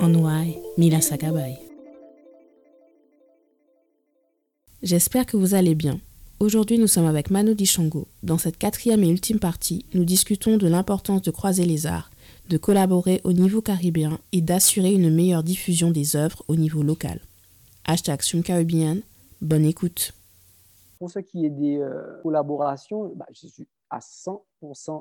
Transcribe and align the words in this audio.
Onwai 0.00 0.58
Mila 0.78 1.00
Sakabay. 1.00 1.58
J'espère 4.82 5.26
que 5.26 5.36
vous 5.36 5.54
allez 5.54 5.74
bien. 5.74 6.00
Aujourd'hui, 6.40 6.78
nous 6.78 6.86
sommes 6.86 7.06
avec 7.06 7.30
Manu 7.30 7.54
Dichango. 7.54 8.08
Dans 8.22 8.38
cette 8.38 8.56
quatrième 8.56 9.04
et 9.04 9.08
ultime 9.08 9.38
partie, 9.38 9.84
nous 9.94 10.04
discutons 10.04 10.56
de 10.56 10.66
l'importance 10.66 11.22
de 11.22 11.30
croiser 11.30 11.64
les 11.64 11.86
arts, 11.86 12.10
de 12.48 12.56
collaborer 12.56 13.20
au 13.24 13.32
niveau 13.32 13.60
caribéen 13.60 14.18
et 14.32 14.40
d'assurer 14.40 14.92
une 14.92 15.14
meilleure 15.14 15.44
diffusion 15.44 15.90
des 15.90 16.16
œuvres 16.16 16.42
au 16.48 16.56
niveau 16.56 16.82
local. 16.82 17.20
Hashtag 17.84 18.20
bonne 19.40 19.64
écoute. 19.64 20.14
Pour 20.98 21.10
ce 21.10 21.18
qui 21.18 21.44
est 21.44 21.50
des 21.50 21.78
euh, 21.78 22.20
collaborations, 22.22 23.12
bah, 23.14 23.26
je 23.32 23.46
suis 23.46 23.68
à 23.90 23.98
100% 23.98 24.40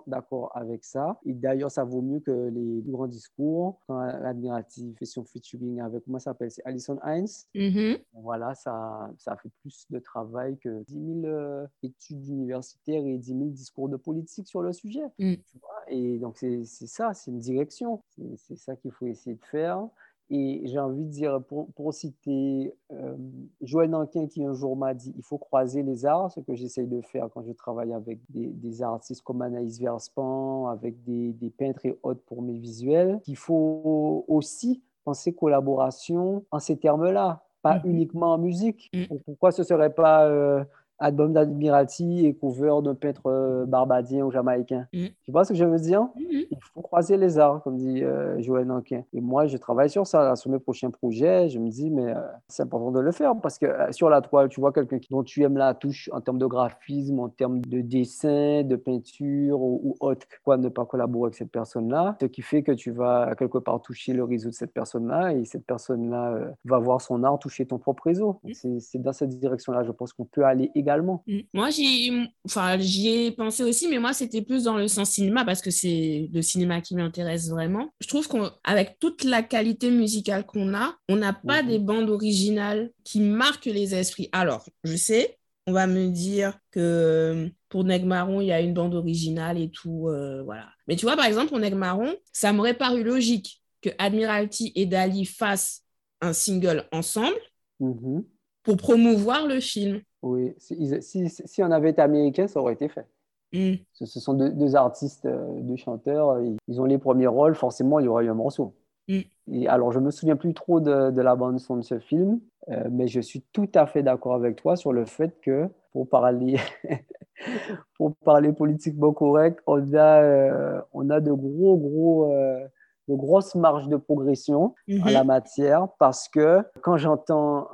d'accord 0.07 0.51
avec 0.55 0.83
ça. 0.83 1.19
Et 1.25 1.33
d'ailleurs, 1.33 1.71
ça 1.71 1.83
vaut 1.83 2.01
mieux 2.01 2.19
que 2.19 2.49
les 2.49 2.81
grands 2.85 3.07
discours. 3.07 3.79
Quand 3.87 3.99
l'admiratif 3.99 4.97
fait 4.97 5.05
son 5.05 5.23
featuring 5.23 5.81
avec, 5.81 6.03
comment 6.05 6.19
ça 6.19 6.31
s'appelle 6.31 6.51
C'est 6.51 6.63
Alison 6.65 6.99
Hines. 7.05 7.27
Mm-hmm. 7.55 8.01
Voilà, 8.13 8.55
ça, 8.55 9.09
ça 9.17 9.35
fait 9.37 9.49
plus 9.61 9.85
de 9.89 9.99
travail 9.99 10.57
que 10.57 10.83
10 10.83 11.21
000 11.21 11.25
euh, 11.25 11.67
études 11.83 12.27
universitaires 12.27 13.05
et 13.05 13.17
10 13.17 13.27
000 13.27 13.43
discours 13.49 13.89
de 13.89 13.97
politique 13.97 14.47
sur 14.47 14.61
le 14.61 14.73
sujet. 14.73 15.05
Mm. 15.19 15.35
Tu 15.35 15.57
vois 15.59 15.71
et 15.87 16.17
donc, 16.19 16.37
c'est 16.37 16.63
ça, 16.65 17.13
c'est 17.13 17.31
une 17.31 17.39
direction. 17.39 18.01
C'est 18.37 18.55
ça 18.55 18.75
qu'il 18.75 18.91
faut 18.91 19.07
essayer 19.07 19.35
de 19.35 19.45
faire. 19.45 19.87
Et 20.33 20.61
j'ai 20.63 20.79
envie 20.79 21.03
de 21.03 21.09
dire, 21.09 21.43
pour, 21.43 21.67
pour 21.73 21.93
citer 21.93 22.73
euh, 22.93 23.17
Joël 23.61 23.89
Nankin 23.89 24.27
qui 24.27 24.45
un 24.45 24.53
jour 24.53 24.77
m'a 24.77 24.93
dit, 24.93 25.13
il 25.17 25.23
faut 25.23 25.37
croiser 25.37 25.83
les 25.83 26.05
arts, 26.05 26.31
ce 26.31 26.39
que 26.39 26.55
j'essaye 26.55 26.87
de 26.87 27.01
faire 27.01 27.27
quand 27.33 27.43
je 27.43 27.51
travaille 27.51 27.91
avec 27.91 28.19
des, 28.29 28.47
des 28.47 28.81
artistes 28.81 29.23
comme 29.23 29.41
Anaïs 29.41 29.77
Verspan, 29.77 30.67
avec 30.69 31.03
des, 31.03 31.33
des, 31.33 31.49
peintres 31.49 31.85
et 31.85 31.99
autres 32.01 32.21
pour 32.25 32.41
mes 32.41 32.57
visuels, 32.57 33.19
qu'il 33.25 33.35
faut 33.35 34.23
aussi 34.29 34.81
penser 35.03 35.33
collaboration 35.33 36.45
en 36.49 36.59
ces 36.59 36.77
termes-là, 36.77 37.43
pas 37.61 37.75
mm 37.75 37.81
-hmm. 37.81 37.89
uniquement 37.89 38.31
en 38.33 38.37
musique. 38.37 38.89
Mm 38.93 39.01
-hmm. 39.01 39.21
Pourquoi 39.25 39.51
ce 39.51 39.63
ne 39.63 39.67
serait 39.67 39.93
pas... 39.93 40.27
Euh, 40.29 40.63
album 41.01 41.33
d'Admiralty 41.33 42.25
et 42.25 42.33
cover 42.33 42.75
d'un 42.83 42.95
peintre 42.95 43.23
euh, 43.25 43.65
barbadien 43.65 44.23
ou 44.23 44.31
jamaïcain. 44.31 44.87
Mm. 44.93 45.07
Tu 45.23 45.31
vois 45.31 45.43
ce 45.43 45.49
que 45.53 45.59
je 45.59 45.65
veux 45.65 45.79
dire? 45.79 46.03
Mm 46.03 46.21
-hmm. 46.21 46.47
Il 46.51 46.57
faut 46.73 46.81
croiser 46.81 47.17
les 47.17 47.37
arts, 47.37 47.61
comme 47.63 47.77
dit 47.77 48.03
euh, 48.03 48.39
Joël 48.41 48.65
Nankin. 48.65 49.03
Et 49.13 49.21
moi, 49.21 49.47
je 49.47 49.57
travaille 49.57 49.89
sur 49.89 50.05
ça, 50.05 50.23
là, 50.23 50.35
sur 50.35 50.49
mes 50.51 50.59
prochains 50.59 50.91
projets. 50.91 51.49
Je 51.49 51.59
me 51.59 51.69
dis, 51.69 51.89
mais 51.89 52.09
euh, 52.13 52.19
c'est 52.47 52.63
important 52.63 52.91
de 52.91 52.99
le 52.99 53.11
faire 53.11 53.33
parce 53.43 53.57
que 53.57 53.65
euh, 53.65 53.91
sur 53.91 54.09
la 54.09 54.21
toile, 54.21 54.47
tu 54.49 54.59
vois 54.61 54.71
quelqu'un 54.71 54.99
dont 55.09 55.23
tu 55.23 55.37
aimes 55.43 55.57
la 55.57 55.73
touche 55.73 56.09
en 56.13 56.21
termes 56.21 56.41
de 56.45 56.49
graphisme, 56.55 57.19
en 57.19 57.29
termes 57.29 57.61
de 57.73 57.79
dessin, 57.81 58.63
de 58.63 58.75
peinture 58.75 59.57
ou, 59.67 59.73
ou 59.85 59.91
autre. 60.07 60.25
Pourquoi 60.35 60.57
ne 60.57 60.69
pas 60.69 60.85
collaborer 60.85 61.27
avec 61.27 61.35
cette 61.41 61.51
personne-là 61.51 62.03
Ce 62.21 62.27
qui 62.27 62.43
fait 62.51 62.63
que 62.67 62.73
tu 62.83 62.91
vas 62.91 63.35
quelque 63.41 63.59
part 63.67 63.81
toucher 63.81 64.13
le 64.13 64.23
réseau 64.23 64.49
de 64.49 64.57
cette 64.61 64.73
personne-là 64.79 65.33
et 65.33 65.45
cette 65.45 65.65
personne-là 65.73 66.23
va 66.71 66.79
voir 66.87 66.99
son 67.01 67.23
art 67.23 67.39
toucher 67.39 67.65
ton 67.65 67.79
propre 67.85 68.03
réseau. 68.11 68.39
Mm. 68.43 68.79
C'est 68.79 69.01
dans 69.01 69.13
cette 69.13 69.33
direction-là, 69.45 69.83
je 69.83 69.91
pense 69.91 70.11
qu'on 70.13 70.25
peut 70.25 70.45
aller 70.51 70.67
également 70.75 70.90
également. 70.91 71.23
Moi, 71.53 71.69
j'y 71.69 72.11
enfin, 72.45 72.77
ai 72.79 73.31
pensé 73.31 73.63
aussi, 73.63 73.87
mais 73.87 73.99
moi, 73.99 74.13
c'était 74.13 74.41
plus 74.41 74.63
dans 74.63 74.77
le 74.77 74.87
sens 74.87 75.11
cinéma 75.11 75.45
parce 75.45 75.61
que 75.61 75.71
c'est 75.71 76.29
le 76.33 76.41
cinéma 76.41 76.81
qui 76.81 76.95
m'intéresse 76.95 77.49
vraiment. 77.49 77.93
Je 77.99 78.07
trouve 78.07 78.27
qu'avec 78.27 78.99
toute 78.99 79.23
la 79.23 79.41
qualité 79.43 79.89
musicale 79.89 80.45
qu'on 80.45 80.73
a, 80.73 80.95
on 81.09 81.15
n'a 81.15 81.33
pas 81.33 81.61
mm 81.61 81.65
-hmm. 81.65 81.69
des 81.69 81.79
bandes 81.79 82.09
originales 82.09 82.91
qui 83.03 83.19
marquent 83.19 83.65
les 83.73 83.93
esprits. 83.95 84.29
Alors, 84.31 84.65
je 84.83 84.95
sais, 84.95 85.37
on 85.67 85.73
va 85.73 85.87
me 85.87 86.07
dire 86.09 86.57
que 86.71 87.49
pour 87.69 87.83
Neg 87.83 88.05
Marron, 88.05 88.41
il 88.41 88.47
y 88.47 88.51
a 88.51 88.61
une 88.61 88.73
bande 88.73 88.95
originale 88.95 89.57
et 89.59 89.69
tout, 89.69 90.07
euh, 90.09 90.43
voilà. 90.43 90.67
Mais 90.87 90.95
tu 90.95 91.05
vois, 91.05 91.15
par 91.15 91.25
exemple, 91.25 91.49
pour 91.49 91.59
Neg 91.59 91.75
Marron, 91.75 92.15
ça 92.33 92.51
m'aurait 92.53 92.77
paru 92.77 93.03
logique 93.03 93.61
que 93.81 93.89
Admiralty 93.97 94.71
et 94.75 94.85
Dali 94.85 95.25
fassent 95.25 95.83
un 96.21 96.33
single 96.33 96.85
ensemble 96.91 97.41
mm 97.79 97.91
-hmm. 97.91 98.23
pour 98.63 98.77
promouvoir 98.77 99.47
le 99.47 99.59
film. 99.59 100.01
Oui, 100.23 100.53
si, 100.57 101.01
si, 101.01 101.29
si, 101.29 101.63
on 101.63 101.71
avait 101.71 101.89
été 101.91 102.01
américain, 102.01 102.47
ça 102.47 102.59
aurait 102.59 102.73
été 102.73 102.87
fait. 102.87 103.05
Mm. 103.53 103.73
Ce, 103.93 104.05
ce, 104.05 104.19
sont 104.19 104.33
deux, 104.33 104.51
deux, 104.51 104.75
artistes, 104.75 105.27
deux 105.27 105.75
chanteurs, 105.75 106.39
ils 106.67 106.81
ont 106.81 106.85
les 106.85 106.97
premiers 106.97 107.27
rôles, 107.27 107.55
forcément, 107.55 107.99
il 107.99 108.05
y 108.05 108.07
aurait 108.07 108.25
eu 108.25 108.29
un 108.29 108.35
morceau. 108.35 108.73
Mm. 109.07 109.19
Et 109.51 109.67
alors, 109.67 109.91
je 109.91 109.99
me 109.99 110.11
souviens 110.11 110.35
plus 110.35 110.53
trop 110.53 110.79
de, 110.79 111.11
de 111.11 111.21
la 111.21 111.35
bande 111.35 111.59
son 111.59 111.77
de 111.77 111.81
ce 111.81 111.99
film, 111.99 112.39
euh, 112.69 112.87
mais 112.91 113.07
je 113.07 113.19
suis 113.19 113.41
tout 113.53 113.69
à 113.73 113.85
fait 113.85 114.03
d'accord 114.03 114.35
avec 114.35 114.55
toi 114.55 114.75
sur 114.75 114.93
le 114.93 115.05
fait 115.05 115.39
que, 115.41 115.67
pour 115.91 116.07
parler, 116.07 116.57
pour 117.97 118.15
parler 118.23 118.53
politiquement 118.53 119.13
correct, 119.13 119.59
on 119.67 119.93
a, 119.93 120.21
euh, 120.21 120.81
on 120.93 121.09
a 121.09 121.19
de 121.19 121.31
gros, 121.31 121.77
gros. 121.77 122.33
Euh, 122.33 122.65
de 123.07 123.15
grosses 123.15 123.55
marges 123.55 123.87
de 123.89 123.97
progression 123.97 124.75
mm 124.87 124.93
-hmm. 124.93 125.07
en 125.07 125.11
la 125.11 125.23
matière 125.23 125.87
parce 125.97 126.29
que 126.29 126.61
quand 126.83 126.97
j'entends 126.97 127.67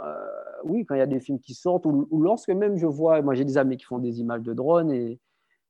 oui, 0.63 0.85
quand 0.85 0.95
il 0.95 0.99
y 0.99 1.01
a 1.01 1.07
des 1.07 1.19
films 1.19 1.39
qui 1.39 1.53
sortent, 1.53 1.85
ou, 1.85 2.07
ou, 2.11 2.21
lorsque 2.21 2.49
même 2.49 2.77
je 2.77 2.85
vois, 2.85 3.21
moi 3.21 3.33
j'ai 3.35 3.45
des 3.45 3.57
amis 3.57 3.77
qui 3.77 3.85
font 3.85 3.99
des 3.99 4.19
images 4.19 4.41
de 4.41 4.53
drones 4.53 4.91
et, 4.91 5.19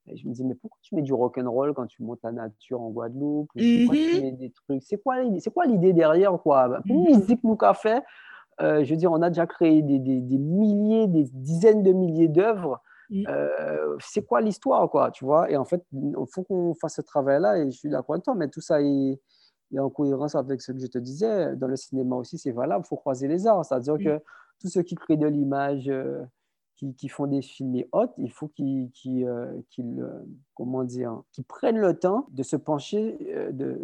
et, 0.08 0.16
je 0.16 0.28
me 0.28 0.34
dis, 0.34 0.44
mais 0.46 0.56
pourquoi 0.56 0.80
tu 0.82 0.96
mets 0.96 1.02
du 1.02 1.14
rock'n'roll 1.14 1.74
quand 1.74 1.88
tu 1.88 2.02
montes 2.04 2.20
la 2.24 2.32
nature 2.32 2.82
en 2.82 2.90
Guadeloupe 2.92 3.50
mm 3.56 3.60
-hmm. 3.60 4.16
tu 4.16 4.22
mets 4.22 4.32
des 4.32 4.52
trucs? 4.52 4.84
C'est 4.84 5.02
quoi, 5.04 5.16
quoi 5.54 5.66
l'idée 5.66 5.94
derrière 5.94 6.34
quoi? 6.42 6.82
Pour 6.88 6.96
mm 6.96 7.06
-hmm. 7.06 7.18
musique 7.18 7.44
nous 7.44 7.58
qu'a 7.58 7.74
fait, 7.74 8.02
euh, 8.62 8.84
je 8.84 8.90
veux 8.92 8.98
dire, 8.98 9.12
on 9.12 9.22
a 9.22 9.30
déjà 9.30 9.46
créé 9.46 9.82
des, 9.82 10.00
des, 10.00 10.20
des 10.22 10.38
milliers, 10.38 11.08
des 11.08 11.26
dizaines 11.50 11.84
de 11.84 11.92
milliers 11.92 12.30
d'œuvres. 12.38 12.82
Euh, 13.30 13.96
c'est 14.00 14.26
quoi 14.26 14.42
l'histoire 14.42 14.90
quoi 14.90 15.12
Tu 15.12 15.24
vois? 15.24 15.50
Et 15.52 15.56
en 15.56 15.66
fait, 15.66 15.82
il 15.94 16.14
faut 16.34 16.44
qu'on 16.44 16.74
fasse 16.82 16.96
ce 16.96 17.02
travail-là 17.02 17.58
et 17.60 17.72
je 17.72 17.78
suis 17.78 17.90
d'accord 17.90 18.16
avec 18.16 18.26
toi, 18.26 18.36
mais 18.36 18.50
tout 18.50 18.62
ça 18.62 18.82
est 18.82 19.20
en 19.78 19.90
cohérence 19.90 20.36
avec 20.36 20.62
ce 20.62 20.72
que 20.72 20.80
je 20.80 20.88
te 20.88 20.98
disais, 20.98 21.56
dans 21.56 21.68
le 21.68 21.76
cinéma 21.76 22.16
aussi, 22.16 22.38
c'est 22.38 22.52
valable, 22.52 22.84
il 22.86 22.88
faut 22.88 22.96
croiser 22.98 23.28
les 23.28 23.48
arts. 23.48 23.64
C'est-à-dire 23.66 23.98
que 23.98 24.22
tous 24.60 24.70
ceux 24.70 24.84
qui 24.84 24.96
créent 24.96 25.18
de 25.18 25.28
l'image, 25.28 25.90
euh, 25.90 26.24
qui, 26.76 26.94
qui, 26.94 27.10
font 27.10 27.26
des 27.26 27.42
films 27.42 27.76
et 27.76 27.88
autres, 27.92 28.14
il 28.18 28.32
faut 28.32 28.48
qu'ils 28.48 28.92
qu 28.92 29.26
euh, 29.26 29.52
euh, 29.80 31.44
prennent 31.48 31.80
le 31.80 31.98
temps 31.98 32.28
de 32.32 32.44
se 32.44 32.56
pencher 32.56 33.18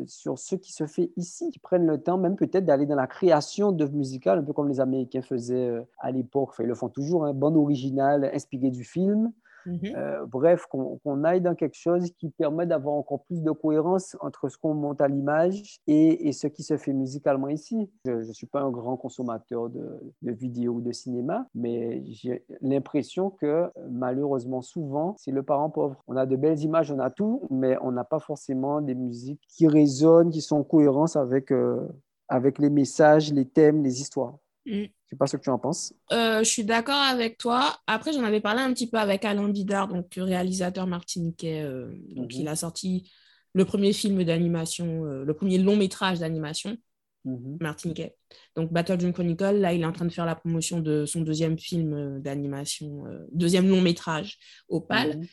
sur 0.05 0.37
ce 0.37 0.55
qui 0.55 0.71
se 0.71 0.85
fait 0.85 1.11
ici, 1.17 1.49
qu'ils 1.49 1.61
prennent 1.61 1.87
le 1.87 2.01
temps 2.01 2.17
même 2.17 2.35
peut-être 2.35 2.65
d'aller 2.65 2.85
dans 2.85 2.95
la 2.95 3.07
création 3.07 3.71
d'œuvres 3.71 3.95
musicales, 3.95 4.39
un 4.39 4.43
peu 4.43 4.53
comme 4.53 4.69
les 4.69 4.79
Américains 4.79 5.23
faisaient 5.23 5.71
à 5.99 6.11
l'époque, 6.11 6.53
ils 6.59 6.65
le 6.65 6.75
font 6.75 6.89
toujours, 6.89 7.25
hein, 7.25 7.33
bande 7.33 7.57
originale 7.57 8.29
inspirée 8.33 8.69
du 8.69 8.83
film. 8.83 9.31
Mm 9.65 9.75
-hmm. 9.75 9.95
euh, 9.95 10.25
bref, 10.25 10.65
qu'on 10.69 10.97
qu 11.03 11.25
aille 11.25 11.41
dans 11.41 11.55
quelque 11.55 11.77
chose 11.77 12.11
qui 12.19 12.29
permet 12.29 12.65
d'avoir 12.65 12.95
encore 12.95 13.23
plus 13.25 13.41
de 13.41 13.51
cohérence 13.51 14.17
entre 14.21 14.49
ce 14.49 14.57
qu'on 14.57 14.73
monte 14.73 15.01
à 15.01 15.07
l'image 15.07 15.77
et, 15.87 16.31
ce 16.33 16.47
qui 16.47 16.63
se 16.63 16.77
fait 16.77 16.93
musicalement 16.93 17.49
ici. 17.49 17.89
Je 18.05 18.11
ne 18.11 18.33
suis 18.33 18.47
pas 18.47 18.61
un 18.61 18.71
grand 18.71 18.97
consommateur 18.97 19.69
de, 19.69 19.85
de 20.21 20.31
vidéos 20.31 20.73
ou 20.73 20.81
de 20.81 20.91
cinéma, 20.91 21.47
mais 21.53 22.03
j'ai 22.05 22.43
l'impression 22.61 23.29
que 23.29 23.69
malheureusement, 23.89 24.61
souvent, 24.61 25.15
c'est 25.17 25.31
le 25.31 25.43
parent 25.43 25.69
pauvre. 25.69 25.95
On 26.07 26.15
a 26.15 26.25
de 26.25 26.35
belles 26.35 26.59
images, 26.59 26.91
on 26.91 26.99
a 26.99 27.09
tout, 27.09 27.41
mais 27.49 27.77
on 27.81 27.91
n'a 27.91 28.03
pas 28.03 28.19
forcément 28.19 28.81
des 28.81 28.95
musiques 28.95 29.41
qui 29.47 29.67
résonnent, 29.67 30.31
qui 30.31 30.41
sont 30.41 30.57
en 30.57 30.63
cohérence 30.63 31.15
avec, 31.15 31.51
euh, 31.51 31.87
avec 32.27 32.59
les 32.59 32.69
messages, 32.69 33.31
les 33.33 33.45
thèmes, 33.45 33.83
les 33.83 34.01
histoires. 34.01 34.37
Mm. 34.65 34.83
Je 34.83 35.09
sais 35.09 35.15
pas 35.17 35.27
ce 35.27 35.37
que 35.37 35.41
tu 35.41 35.49
en 35.49 35.59
penses. 35.59 35.93
Euh, 36.11 36.39
je 36.39 36.49
suis 36.49 36.63
d'accord 36.63 36.95
avec 37.01 37.37
toi. 37.37 37.77
Après, 37.87 38.13
j'en 38.13 38.23
avais 38.23 38.41
parlé 38.41 38.61
un 38.61 38.73
petit 38.73 38.89
peu 38.89 38.97
avec 38.97 39.25
Alain 39.25 39.49
Bidard, 39.49 39.87
donc 39.87 40.13
réalisateur 40.15 40.87
martiniquais. 40.87 41.61
Euh, 41.61 41.87
donc, 42.15 42.31
mm 42.31 42.35
-hmm. 42.35 42.41
il 42.41 42.47
a 42.47 42.55
sorti 42.55 43.11
le 43.53 43.65
premier 43.65 43.93
film 43.93 44.23
d'animation, 44.23 45.05
euh, 45.05 45.25
le 45.25 45.33
premier 45.33 45.57
long 45.57 45.75
métrage 45.75 46.19
d'animation 46.19 46.77
mm 47.25 47.35
-hmm. 47.35 47.57
martiniquais. 47.61 48.15
Donc, 48.55 48.71
Battle 48.71 48.97
Dream 48.97 49.13
Chronicle. 49.13 49.57
Là, 49.59 49.73
il 49.73 49.81
est 49.81 49.85
en 49.85 49.91
train 49.91 50.05
de 50.05 50.13
faire 50.13 50.25
la 50.25 50.35
promotion 50.35 50.79
de 50.79 51.05
son 51.05 51.21
deuxième 51.21 51.57
film 51.59 52.21
d'animation, 52.21 53.03
deuxième 53.31 53.67
long 53.67 53.81
métrage, 53.81 54.37
Opal. 54.69 55.17
Mhm. 55.17 55.27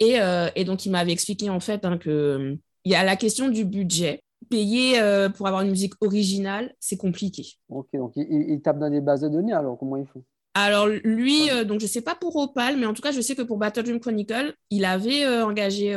Et, 0.00 0.14
et, 0.58 0.64
donc, 0.64 0.84
il 0.86 0.90
m'avait 0.90 1.12
expliqué 1.12 1.48
en 1.50 1.60
fait 1.60 1.84
hein, 1.84 1.98
que 1.98 2.58
il 2.84 2.92
y 2.92 2.96
a 2.96 3.04
la 3.04 3.16
question 3.16 3.48
du 3.48 3.64
budget 3.64 4.23
payer 4.44 5.00
euh, 5.00 5.28
pour 5.28 5.46
avoir 5.46 5.62
une 5.62 5.70
musique 5.70 5.94
originale, 6.00 6.74
c'est 6.80 6.96
compliqué. 6.96 7.44
Ok, 7.68 7.88
donc 7.94 8.12
il, 8.16 8.26
il, 8.50 8.62
tape 8.62 8.78
dans 8.78 8.90
des 8.90 9.00
bases 9.00 9.22
de 9.22 9.28
données, 9.28 9.52
alors 9.52 9.78
comment 9.78 9.96
il 9.96 10.06
fait 10.06 10.20
Alors 10.54 10.86
lui, 10.86 11.44
ouais. 11.44 11.52
euh, 11.52 11.64
donc 11.64 11.80
je 11.80 11.86
sais 11.86 12.02
pas 12.02 12.14
pour 12.14 12.36
Opal, 12.36 12.76
mais 12.76 12.86
en 12.86 12.94
tout 12.94 13.02
cas, 13.02 13.12
je 13.12 13.20
sais 13.20 13.34
que 13.34 13.42
pour 13.42 13.58
Battle 13.58 13.82
Dream 13.82 14.00
Chronicle, 14.00 14.54
il 14.70 14.84
avait 14.84 15.24
euh, 15.24 15.44
engagé 15.44 15.94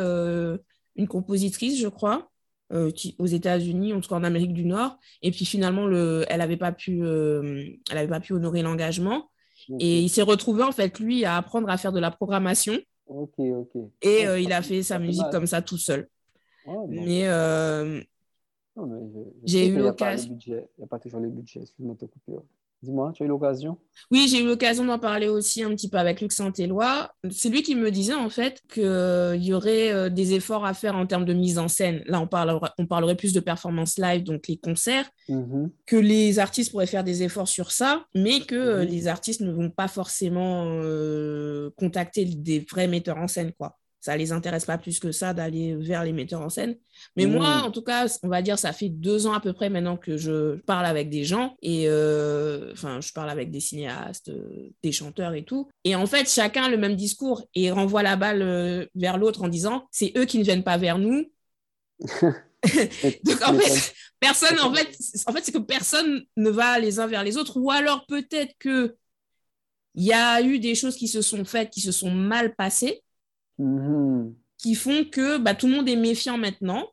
une 0.96 1.08
compositrice, 1.08 1.80
je 1.80 1.88
crois. 1.88 2.30
qui, 2.96 3.16
aux 3.20 3.26
États-Unis, 3.26 3.94
en 3.94 4.02
tout 4.02 4.10
cas 4.10 4.16
en 4.16 4.24
Amérique 4.24 4.54
du 4.54 4.66
Nord. 4.66 4.98
Et 5.22 5.32
puis 5.32 5.46
finalement, 5.46 5.86
le, 5.86 6.26
elle 6.28 6.40
n'avait 6.40 6.58
pas, 6.58 6.72
pu, 6.72 7.02
elle 7.02 7.98
avait 7.98 8.08
pas 8.08 8.20
pu 8.20 8.34
honorer 8.34 8.62
l'engagement. 8.62 9.30
Et 9.80 10.00
il 10.00 10.10
s'est 10.10 10.22
retrouvé, 10.22 10.64
en 10.64 10.72
fait, 10.72 11.00
lui, 11.00 11.26
à 11.26 11.38
apprendre 11.38 11.70
à 11.70 11.78
faire 11.78 11.92
de 11.92 12.00
la 12.00 12.10
programmation. 12.10 12.78
Ok, 13.06 13.40
ok. 13.40 13.76
Et 14.02 14.24
il 14.40 14.52
a 14.54 14.62
fait 14.62 14.82
sa 14.82 14.98
musique 14.98 15.30
comme 15.32 15.48
ça 15.48 15.62
tout 15.62 15.78
seul. 15.78 16.08
mais, 16.90 17.28
j'ai 19.44 19.68
eu 19.68 19.78
l'occasion. 19.78 20.38
Il 20.46 20.54
n'y 20.78 20.84
a 20.84 20.88
pas 20.88 21.00
toujours 21.00 21.20
les 21.20 21.30
budgets, 21.30 21.62
excuse-moi 21.62 21.96
de 21.96 22.00
te 22.00 22.06
couper. 22.06 22.38
Dis-moi, 22.84 23.12
tu 23.16 23.24
as 23.24 23.26
eu 23.26 23.30
l'occasion? 23.30 23.78
Oui, 24.12 24.28
j'ai 24.30 24.44
eu 24.44 24.46
l'occasion 24.46 24.86
d'en 24.86 25.00
parler 25.00 25.28
aussi 25.28 25.64
un 25.64 25.70
petit 25.70 25.90
peu 25.90 25.98
avec 25.98 26.22
Luc 26.22 26.32
Saint-Éloi. 26.32 27.12
C'est 27.32 27.50
lui 27.50 27.64
qui 27.64 27.74
me 27.74 27.90
disait 27.90 28.14
en 28.14 28.30
fait 28.30 28.62
qu'il 28.72 28.84
euh, 28.84 29.36
y 29.36 29.52
aurait 29.52 29.92
euh, 29.92 30.10
des 30.10 30.36
efforts 30.36 30.64
à 30.64 30.76
faire 30.76 30.96
en 30.96 31.08
termes 31.08 31.26
de 31.26 31.34
mise 31.34 31.58
en 31.58 31.68
scène. 31.68 32.04
Là, 32.06 32.22
on, 32.22 32.28
parlerait, 32.28 32.70
on 32.78 32.86
parlerait 32.86 33.16
plus 33.16 33.34
de 33.34 33.40
performance 33.40 33.98
live, 33.98 34.24
donc 34.24 34.48
les 34.48 34.58
concerts, 34.58 35.10
mm-hmm. 35.28 35.72
que 35.88 35.96
les 35.96 36.38
artistes 36.38 36.70
pourraient 36.70 36.86
faire 36.86 37.04
des 37.04 37.24
efforts 37.24 37.48
sur 37.48 37.72
ça, 37.72 38.06
mais 38.14 38.42
que 38.42 38.54
euh, 38.54 38.84
mm-hmm. 38.84 38.90
les 38.90 39.08
artistes 39.08 39.42
ne 39.42 39.52
vont 39.52 39.72
pas 39.72 39.88
forcément 39.88 40.80
contacter 41.78 42.26
des 42.26 42.60
vrais 42.70 42.88
metteurs 42.88 43.18
en 43.18 43.28
scène, 43.28 43.54
quoi 43.58 43.76
ça 44.08 44.16
les 44.16 44.32
intéresse 44.32 44.64
pas 44.64 44.78
plus 44.78 45.02
que 45.02 45.12
ça 45.12 45.34
d'aller 45.34 45.76
vers 45.76 46.06
les 46.06 46.14
metteurs 46.14 46.40
en 46.40 46.48
scène. 46.48 46.78
Mais 47.18 47.26
mmh. 47.26 47.32
moi, 47.34 47.62
en 47.66 47.72
tout 47.72 47.82
cas, 47.82 48.08
on 48.24 48.30
va 48.30 48.42
dire, 48.42 48.58
ça 48.58 48.72
fait 48.72 48.88
deux 48.88 49.28
ans 49.28 49.34
à 49.34 49.42
peu 49.42 49.52
près 49.52 49.70
maintenant 49.70 49.98
que 49.98 50.16
je 50.16 50.56
parle 50.62 50.86
avec 50.86 51.10
des 51.10 51.26
gens 51.26 51.58
et 51.62 51.90
euh, 51.90 52.72
enfin, 52.72 53.02
je 53.02 53.12
parle 53.12 53.30
avec 53.30 53.52
des 53.52 53.60
cinéastes, 53.60 54.32
des 54.82 54.94
chanteurs 54.94 55.34
et 55.34 55.44
tout. 55.44 55.68
Et 55.84 55.94
en 55.94 56.06
fait, 56.06 56.30
chacun 56.30 56.64
a 56.64 56.70
le 56.70 56.78
même 56.78 56.96
discours 56.96 57.44
et 57.54 57.70
renvoie 57.70 58.02
la 58.02 58.16
balle 58.16 58.42
euh, 58.42 58.86
vers 58.96 59.18
l'autre 59.18 59.44
en 59.44 59.50
disant, 59.50 59.90
c'est 59.92 60.14
eux 60.16 60.24
qui 60.24 60.40
ne 60.40 60.46
viennent 60.46 60.64
pas 60.64 60.78
vers 60.78 61.00
nous. 61.00 61.26
Donc 62.00 63.42
en 63.46 63.54
fait, 63.56 63.94
personne, 64.22 64.58
en 64.62 64.74
fait, 64.74 64.88
en 65.26 65.34
fait, 65.34 65.44
c'est 65.44 65.52
que 65.52 65.58
personne 65.58 66.24
ne 66.38 66.50
va 66.50 66.80
les 66.80 67.00
uns 67.00 67.08
vers 67.08 67.26
les 67.26 67.36
autres. 67.36 67.58
Ou 67.60 67.72
alors 67.72 68.06
peut-être 68.06 68.54
que 68.58 68.96
il 69.96 70.06
y 70.06 70.14
a 70.14 70.42
eu 70.42 70.60
des 70.60 70.76
choses 70.76 70.96
qui 70.96 71.10
se 71.10 71.22
sont 71.22 71.44
faites, 71.44 71.72
qui 71.72 71.82
se 71.82 71.92
sont 71.92 72.12
mal 72.12 72.56
passées 72.56 73.02
Qui 74.58 74.76
font 74.76 75.06
que 75.12 75.38
bah, 75.38 75.56
tout 75.56 75.68
le 75.68 75.74
monde 75.74 75.90
est 75.90 75.96
méfiant 75.96 76.38
maintenant. 76.38 76.88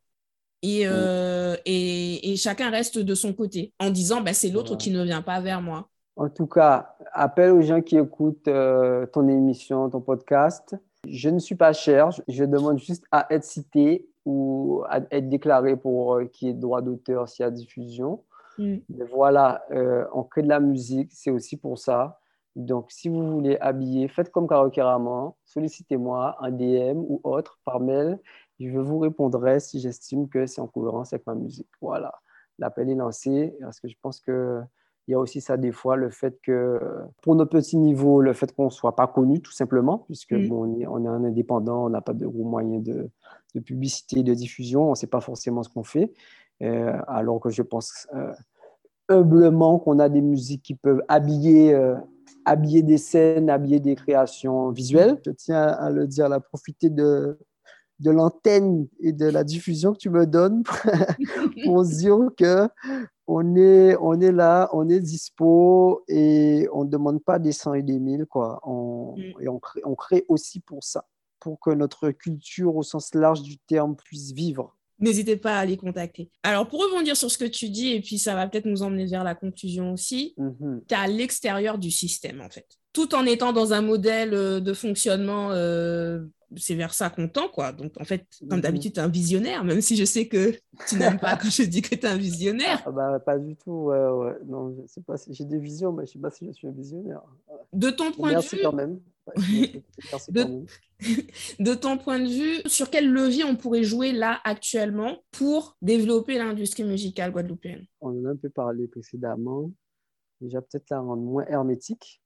Et, 0.62 0.84
euh, 0.86 1.56
et, 1.66 2.32
et, 2.32 2.36
chacun 2.36 2.70
reste 2.70 2.98
de 2.98 3.14
son 3.14 3.34
côté 3.34 3.74
en 3.78 3.90
disant 3.90 4.22
bah, 4.22 4.32
c'est 4.32 4.48
l'autre 4.48 4.76
qui 4.76 4.90
ne 4.90 5.04
vient 5.04 5.20
pas 5.20 5.42
vers 5.42 5.60
moi. 5.60 5.90
En 6.16 6.30
tout 6.30 6.46
cas, 6.46 6.96
appelle 7.12 7.50
aux 7.50 7.60
gens 7.60 7.82
qui 7.82 7.98
écoutent 7.98 8.48
euh, 8.48 9.04
ton 9.04 9.28
émission, 9.28 9.90
ton 9.90 10.00
podcast. 10.00 10.74
Je 11.06 11.28
ne 11.28 11.38
suis 11.38 11.54
pas 11.54 11.74
cher, 11.74 12.08
je 12.28 12.44
demande 12.44 12.78
juste 12.78 13.04
à 13.12 13.26
être 13.28 13.44
cité 13.44 14.08
ou 14.24 14.82
à 14.88 15.00
être 15.10 15.28
déclaré 15.28 15.76
pour 15.76 16.14
euh, 16.14 16.24
qu'il 16.24 16.48
y 16.48 16.50
ait 16.52 16.54
droit 16.54 16.80
d'auteur 16.80 17.28
s'il 17.28 17.42
y 17.42 17.46
a 17.46 17.50
diffusion. 17.50 18.22
Mm. 18.56 18.76
Mais 18.88 19.04
voilà, 19.04 19.66
on 20.14 20.22
crée 20.22 20.42
de 20.42 20.48
la 20.48 20.60
musique, 20.60 21.10
c'est 21.12 21.30
aussi 21.30 21.58
pour 21.58 21.78
ça. 21.78 22.20
Donc, 22.56 22.92
si 22.92 23.08
vous 23.08 23.30
voulez 23.30 23.56
habiller, 23.60 24.08
faites 24.08 24.30
comme 24.30 24.46
Raman, 24.46 25.34
sollicitez-moi 25.44 26.36
un 26.40 26.50
DM 26.50 26.98
ou 26.98 27.20
autre 27.24 27.58
par 27.64 27.80
mail. 27.80 28.20
Je 28.60 28.78
vous 28.78 28.98
répondrai 28.98 29.60
si 29.60 29.80
j'estime 29.80 30.28
que 30.28 30.46
c'est 30.46 30.60
en 30.60 30.68
cohérence 30.68 31.12
avec 31.12 31.26
ma 31.26 31.34
musique. 31.34 31.68
Voilà, 31.80 32.14
l'appel 32.58 32.88
est 32.90 32.94
lancé 32.94 33.56
parce 33.60 33.80
que 33.80 33.88
je 33.88 33.96
pense 34.00 34.20
que 34.20 34.60
il 35.06 35.10
y 35.10 35.14
a 35.14 35.18
aussi 35.18 35.40
ça 35.40 35.56
des 35.56 35.72
fois, 35.72 35.96
le 35.96 36.08
fait 36.08 36.40
que 36.42 36.80
pour 37.22 37.34
nos 37.34 37.44
petits 37.44 37.76
niveaux, 37.76 38.22
le 38.22 38.32
fait 38.32 38.54
qu'on 38.54 38.66
ne 38.66 38.70
soit 38.70 38.96
pas 38.96 39.06
connu 39.06 39.40
tout 39.40 39.52
simplement, 39.52 39.98
puisque 39.98 40.32
mm. 40.32 40.48
bon, 40.48 40.64
on, 40.64 40.80
est, 40.80 40.86
on, 40.86 41.04
est, 41.04 41.08
un 41.08 41.24
indépendant, 41.24 41.84
on 41.84 41.90
n'a 41.90 42.00
pas 42.00 42.14
de 42.14 42.26
gros 42.26 42.44
moyens 42.44 42.82
de, 42.82 43.10
de, 43.54 43.60
publicité, 43.60 44.22
de 44.22 44.32
diffusion, 44.32 44.86
on 44.86 44.90
ne 44.90 44.94
sait 44.94 45.06
pas 45.06 45.20
forcément 45.20 45.62
ce 45.62 45.68
qu'on 45.68 45.84
fait. 45.84 46.12
Euh, 46.62 46.96
alors 47.08 47.40
que 47.40 47.50
je 47.50 47.62
pense 47.62 48.06
euh, 48.14 48.32
humblement 49.08 49.78
qu'on 49.78 49.98
a 49.98 50.08
des 50.08 50.22
musiques 50.22 50.62
qui 50.62 50.74
peuvent 50.74 51.02
habiller 51.08 51.74
euh, 51.74 51.96
habiller 52.44 52.82
des 52.82 52.98
scènes, 52.98 53.50
habiller 53.50 53.80
des 53.80 53.94
créations 53.94 54.70
visuelles. 54.70 55.20
Je 55.24 55.30
tiens 55.30 55.62
à 55.62 55.90
le 55.90 56.06
dire, 56.06 56.30
à 56.32 56.40
profiter 56.40 56.90
de, 56.90 57.38
de 58.00 58.10
l'antenne 58.10 58.86
et 59.00 59.12
de 59.12 59.26
la 59.26 59.44
diffusion 59.44 59.92
que 59.92 59.98
tu 59.98 60.10
me 60.10 60.26
donnes 60.26 60.62
pour 61.64 61.84
dire 61.84 62.18
que 62.36 62.68
on 63.26 63.56
est, 63.56 63.96
on 64.00 64.20
est 64.20 64.32
là, 64.32 64.68
on 64.72 64.88
est 64.88 65.00
dispo 65.00 66.04
et 66.08 66.68
on 66.72 66.84
ne 66.84 66.90
demande 66.90 67.22
pas 67.24 67.38
des 67.38 67.52
100 67.52 67.74
et 67.74 67.82
des 67.82 67.98
1000. 67.98 68.26
Quoi. 68.26 68.60
On, 68.64 69.14
mm. 69.16 69.42
Et 69.42 69.48
on 69.48 69.58
crée, 69.58 69.80
on 69.84 69.94
crée 69.94 70.24
aussi 70.28 70.60
pour 70.60 70.84
ça, 70.84 71.06
pour 71.40 71.58
que 71.58 71.70
notre 71.70 72.10
culture 72.10 72.76
au 72.76 72.82
sens 72.82 73.14
large 73.14 73.42
du 73.42 73.58
terme 73.58 73.96
puisse 73.96 74.32
vivre 74.32 74.76
n'hésitez 75.04 75.36
pas 75.36 75.58
à 75.58 75.64
les 75.64 75.76
contacter. 75.76 76.30
Alors, 76.42 76.66
pour 76.68 76.82
rebondir 76.82 77.16
sur 77.16 77.30
ce 77.30 77.38
que 77.38 77.44
tu 77.44 77.68
dis, 77.68 77.92
et 77.92 78.00
puis 78.00 78.18
ça 78.18 78.34
va 78.34 78.48
peut-être 78.48 78.66
nous 78.66 78.82
emmener 78.82 79.06
vers 79.06 79.24
la 79.24 79.34
conclusion 79.34 79.92
aussi, 79.92 80.34
mhm. 80.36 80.82
tu 80.88 80.94
es 80.94 80.98
à 80.98 81.06
l'extérieur 81.06 81.78
du 81.78 81.90
système, 81.90 82.40
en 82.40 82.48
fait. 82.48 82.66
Tout 82.92 83.14
en 83.14 83.26
étant 83.26 83.52
dans 83.52 83.72
un 83.72 83.82
modèle 83.82 84.34
euh, 84.34 84.60
de 84.60 84.72
fonctionnement, 84.72 85.50
euh, 85.50 86.24
c'est 86.56 86.74
vers 86.74 86.94
ça 86.94 87.10
qu'on 87.10 87.28
tend, 87.28 87.48
quoi. 87.48 87.72
Donc, 87.72 87.92
en 88.00 88.04
fait, 88.04 88.26
comme 88.48 88.58
mhm. 88.58 88.62
d'habitude, 88.62 88.92
tu 88.94 89.00
es 89.00 89.02
un 89.02 89.08
visionnaire, 89.08 89.64
même 89.64 89.80
si 89.80 89.96
je 89.96 90.04
sais 90.04 90.26
que 90.26 90.54
tu 90.88 90.96
n'aimes 90.96 91.18
pas 91.18 91.36
quand 91.40 91.50
je 91.50 91.64
dis 91.64 91.82
que 91.82 91.94
tu 91.94 92.00
es 92.00 92.06
un 92.06 92.16
visionnaire. 92.16 92.82
Ah 92.86 92.90
bah, 92.90 93.20
pas 93.20 93.38
du 93.38 93.56
tout, 93.56 93.70
ouais, 93.70 94.08
ouais. 94.08 94.38
Non, 94.46 94.74
je 94.80 94.86
sais 94.86 95.02
pas 95.02 95.16
si 95.16 95.34
j'ai 95.34 95.44
des 95.44 95.58
visions, 95.58 95.92
mais 95.92 96.06
je 96.06 96.12
sais 96.12 96.18
pas 96.18 96.30
si 96.30 96.46
je 96.46 96.52
suis 96.52 96.68
un 96.68 96.72
visionnaire. 96.72 97.22
De 97.72 97.90
ton 97.90 98.12
point 98.12 98.32
de 98.32 98.40
vue... 98.40 98.58
quand 98.62 98.72
même. 98.72 99.00
de... 100.28 101.74
ton 101.74 101.98
point 101.98 102.18
de 102.18 102.28
vue, 102.28 102.62
sur 102.66 102.90
quel 102.90 103.10
levier 103.10 103.44
on 103.44 103.56
pourrait 103.56 103.84
jouer 103.84 104.12
là 104.12 104.40
actuellement 104.44 105.18
pour 105.32 105.76
développer 105.82 106.38
l'industrie 106.38 106.84
musicale 106.84 107.32
guadeloupéenne? 107.32 107.86
On 108.00 108.10
en 108.10 108.24
a 108.26 108.30
un 108.30 108.36
peu 108.36 108.50
parlé 108.50 108.86
précédemment. 108.88 109.70
Déjà, 110.40 110.60
peut-être 110.60 110.90
la 110.90 111.00
rendre 111.00 111.22
moins 111.22 111.46
hermétique 111.46 112.22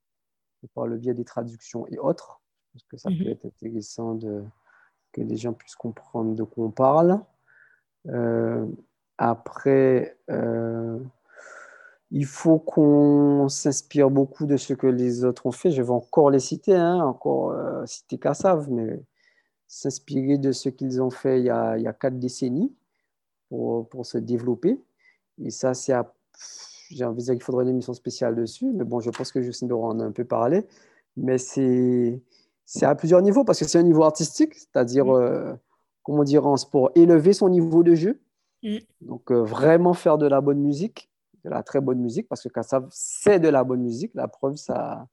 par 0.75 0.87
le 0.87 0.97
biais 0.97 1.13
des 1.13 1.23
traductions 1.23 1.87
et 1.87 1.97
autres, 1.97 2.41
parce 2.73 2.83
que 2.85 2.97
ça 2.97 3.09
peut 3.09 3.23
mhm. 3.23 3.29
être 3.29 3.45
intéressant 3.45 4.15
de, 4.15 4.43
que 5.13 5.21
les 5.21 5.37
gens 5.37 5.53
puissent 5.53 5.75
comprendre 5.75 6.35
de 6.35 6.43
quoi 6.43 6.65
on 6.65 6.71
parle. 6.71 7.23
Euh, 8.07 8.65
après, 9.17 10.17
euh, 10.29 10.99
il 12.11 12.25
faut 12.25 12.59
qu'on 12.59 13.47
s'inspire 13.49 14.09
beaucoup 14.09 14.45
de 14.45 14.57
ce 14.57 14.73
que 14.73 14.87
les 14.87 15.23
autres 15.23 15.45
ont 15.45 15.51
fait. 15.51 15.71
Je 15.71 15.81
vais 15.81 15.91
encore 15.91 16.31
les 16.31 16.39
citer, 16.39 16.75
hein, 16.75 17.03
encore 17.03 17.51
euh, 17.51 17.85
citer 17.85 18.17
Kassav, 18.17 18.69
mais 18.71 18.99
s'inspirer 19.67 20.37
de 20.37 20.51
ce 20.51 20.69
qu'ils 20.69 21.01
ont 21.01 21.11
fait 21.11 21.39
il 21.39 21.45
y, 21.45 21.49
a, 21.49 21.77
il 21.77 21.83
y 21.83 21.87
a, 21.87 21.93
quatre 21.93 22.17
décennies 22.17 22.73
pour, 23.49 23.87
pour 23.89 24.05
se 24.05 24.17
développer. 24.17 24.81
Et 25.43 25.51
ça, 25.51 25.73
c'est 25.73 25.93
j'ai 26.89 27.05
envie 27.05 27.19
de 27.19 27.25
dire 27.25 27.33
qu'il 27.35 27.43
faudrait 27.43 27.63
une 27.63 27.69
émission 27.69 27.93
spéciale 27.93 28.35
dessus, 28.35 28.71
mais 28.73 28.83
bon, 28.83 28.99
je 28.99 29.11
pense 29.11 29.31
que 29.31 29.41
Justine 29.41 29.67
Doran 29.67 29.89
en 29.89 29.99
a 29.99 30.03
un 30.03 30.11
peu 30.11 30.25
parlé. 30.25 30.65
Mais 31.17 31.37
c'est, 31.37 32.19
c'est 32.65 32.85
à 32.85 32.95
plusieurs 32.95 33.21
niveaux, 33.21 33.43
parce 33.43 33.59
que 33.59 33.65
c'est 33.65 33.77
un 33.77 33.83
niveau 33.83 34.03
artistique, 34.03 34.55
c'est-à-dire, 34.55 35.05
mm. 35.05 35.21
euh, 35.21 35.53
comment 36.03 36.23
dire, 36.23 36.47
en 36.47 36.57
sport, 36.57 36.91
élever 36.95 37.33
son 37.33 37.49
niveau 37.49 37.83
de 37.83 37.93
jeu. 37.93 38.19
Mm. 38.63 38.77
Donc, 39.01 39.31
euh, 39.31 39.43
vraiment 39.43 39.93
faire 39.93 40.17
de 40.17 40.27
la 40.27 40.41
bonne 40.41 40.59
musique 40.59 41.09
de 41.43 41.49
la 41.49 41.63
très 41.63 41.81
bonne 41.81 41.99
musique, 41.99 42.27
parce 42.27 42.43
que 42.43 42.49
Kassav, 42.49 42.87
c'est 42.91 43.39
de 43.39 43.49
la 43.49 43.63
bonne 43.63 43.81
musique. 43.81 44.11
La 44.15 44.27
preuve, 44.27 44.55
ça, 44.55 45.07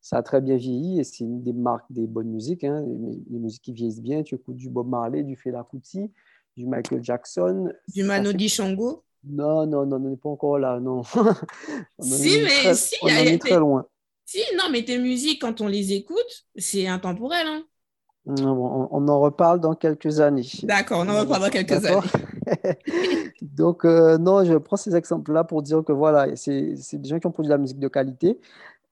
ça 0.00 0.18
a 0.18 0.22
très 0.22 0.40
bien 0.40 0.56
vieilli 0.56 1.00
et 1.00 1.04
c'est 1.04 1.24
une 1.24 1.42
des 1.42 1.52
marques 1.52 1.90
des 1.90 2.06
bonnes 2.06 2.30
musiques. 2.30 2.64
Hein. 2.64 2.84
Les, 3.30 3.38
musiques 3.38 3.62
qui 3.62 3.72
vieillissent 3.72 4.00
bien, 4.00 4.22
tu 4.22 4.34
écoutes 4.34 4.56
du 4.56 4.70
Bob 4.70 4.88
Marley, 4.88 5.22
du 5.22 5.36
Fela 5.36 5.66
Kuti, 5.70 6.10
du 6.56 6.66
Michael 6.66 7.04
Jackson. 7.04 7.72
Du 7.88 8.04
Mano 8.04 8.30
Shango 8.48 9.04
Non, 9.24 9.66
non, 9.66 9.86
non, 9.86 9.96
on 9.96 10.10
n'est 10.10 10.16
pas 10.16 10.30
encore 10.30 10.58
là, 10.58 10.80
non. 10.80 11.02
si, 12.00 12.40
mais 12.42 12.74
si, 12.74 12.96
on 13.02 13.08
est 13.08 13.38
très 13.38 13.58
loin. 13.58 13.86
Si, 14.24 14.40
non, 14.56 14.64
mais 14.70 14.84
tes 14.84 14.98
musiques, 14.98 15.42
quand 15.42 15.60
on 15.60 15.66
les 15.66 15.92
écoute, 15.92 16.46
c'est 16.56 16.86
intemporel. 16.86 17.46
Hein. 17.46 17.64
On, 18.26 19.08
en 19.08 19.20
reparle 19.20 19.60
dans 19.60 19.74
quelques 19.74 20.20
années. 20.20 20.46
D'accord, 20.62 21.00
on 21.00 21.08
en 21.08 21.20
reparle 21.20 21.42
dans 21.42 21.50
quelques 21.50 21.84
années. 21.84 22.06
Donc, 23.42 23.84
euh, 23.84 24.18
non, 24.18 24.44
je 24.44 24.56
prends 24.56 24.76
ces 24.76 24.96
exemples-là 24.96 25.44
pour 25.44 25.62
dire 25.62 25.84
que 25.84 25.92
voilà, 25.92 26.34
c'est 26.36 26.74
des 26.94 27.08
gens 27.08 27.18
qui 27.18 27.26
ont 27.26 27.32
produit 27.32 27.48
de 27.48 27.54
la 27.54 27.58
musique 27.58 27.78
de 27.78 27.88
qualité 27.88 28.40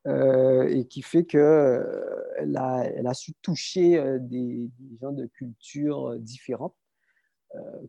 euh, 0.06 0.66
et 0.68 0.84
qui 0.86 1.02
fait 1.02 1.24
qu'elle 1.24 1.40
euh, 1.40 2.54
a, 2.56 2.84
elle 2.84 3.06
a 3.06 3.14
su 3.14 3.34
toucher 3.42 4.18
des, 4.20 4.70
gens 5.00 5.12
de 5.12 5.26
cultures 5.26 6.18
différentes 6.18 6.74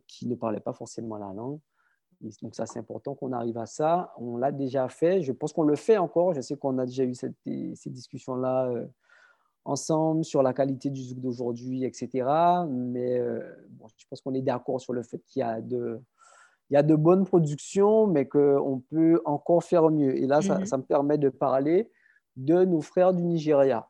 qui 0.06 0.26
ne 0.26 0.34
parlaient 0.34 0.60
pas 0.60 0.72
forcément 0.72 1.16
la 1.16 1.34
langue. 1.34 1.60
donc, 2.42 2.54
ça, 2.54 2.64
c'est 2.64 2.78
important 2.78 3.14
qu'on 3.14 3.32
arrive 3.32 3.58
à 3.58 3.66
ça. 3.66 4.12
On 4.16 4.38
l'a 4.38 4.52
déjà 4.52 4.88
fait. 4.88 5.20
Je 5.20 5.32
pense 5.32 5.52
qu'on 5.52 5.64
le 5.64 5.76
fait 5.76 5.98
encore. 5.98 6.32
Je 6.32 6.40
sais 6.40 6.56
qu'on 6.56 6.78
a 6.78 6.86
déjà 6.86 7.04
eu 7.04 7.14
cette, 7.14 7.36
ces 7.44 7.90
discussions-là 7.90 8.72
ensemble 9.64 10.24
sur 10.24 10.42
la 10.42 10.52
qualité 10.52 10.90
du 10.90 11.02
zouk 11.02 11.20
d'aujourd'hui, 11.20 11.84
etc. 11.84 12.08
Mais 12.68 13.18
euh, 13.18 13.40
bon, 13.70 13.86
je 13.96 14.06
pense 14.08 14.20
qu'on 14.20 14.34
est 14.34 14.42
d'accord 14.42 14.80
sur 14.80 14.92
le 14.92 15.02
fait 15.02 15.22
qu'il 15.26 15.40
y 15.40 15.42
a 15.42 15.60
de, 15.60 16.00
il 16.70 16.74
y 16.74 16.76
a 16.76 16.82
de 16.82 16.94
bonnes 16.94 17.24
productions, 17.24 18.06
mais 18.06 18.26
qu'on 18.26 18.82
peut 18.90 19.20
encore 19.24 19.62
faire 19.62 19.90
mieux. 19.90 20.16
Et 20.16 20.26
là, 20.26 20.40
ça, 20.40 20.58
mhm. 20.58 20.66
ça, 20.66 20.76
me 20.78 20.82
permet 20.82 21.18
de 21.18 21.28
parler 21.28 21.90
de 22.36 22.64
nos 22.64 22.80
frères 22.80 23.12
du 23.12 23.22
Nigeria. 23.22 23.88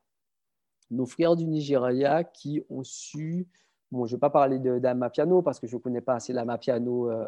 Nos 0.90 1.06
frères 1.06 1.36
du 1.36 1.46
Nigeria 1.46 2.24
qui 2.24 2.62
ont 2.68 2.82
su 2.82 3.48
Bon, 3.90 4.06
je 4.06 4.12
ne 4.12 4.16
vais 4.16 4.20
pas 4.20 4.30
parler 4.30 4.58
d'Amapiano 4.58 5.42
parce 5.42 5.58
que 5.58 5.66
je 5.66 5.76
ne 5.76 5.80
connais 5.80 6.00
pas 6.00 6.14
assez 6.14 6.32
l'Amapiano 6.32 7.10
euh, 7.10 7.26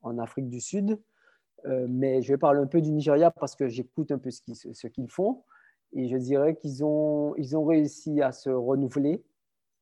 en 0.00 0.18
Afrique 0.18 0.48
du 0.48 0.60
Sud, 0.60 0.98
euh, 1.66 1.86
mais 1.88 2.22
je 2.22 2.32
vais 2.32 2.38
parler 2.38 2.60
un 2.60 2.66
peu 2.66 2.80
du 2.80 2.90
Nigeria 2.90 3.30
parce 3.30 3.54
que 3.54 3.68
j'écoute 3.68 4.10
un 4.10 4.18
peu 4.18 4.30
ce 4.30 4.86
qu'ils 4.86 5.10
font. 5.10 5.42
Et 5.92 6.08
je 6.08 6.16
dirais 6.16 6.54
qu'ils 6.56 6.84
ont, 6.84 7.34
ils 7.36 7.56
ont 7.56 7.64
réussi 7.64 8.20
à 8.20 8.32
se 8.32 8.50
renouveler, 8.50 9.24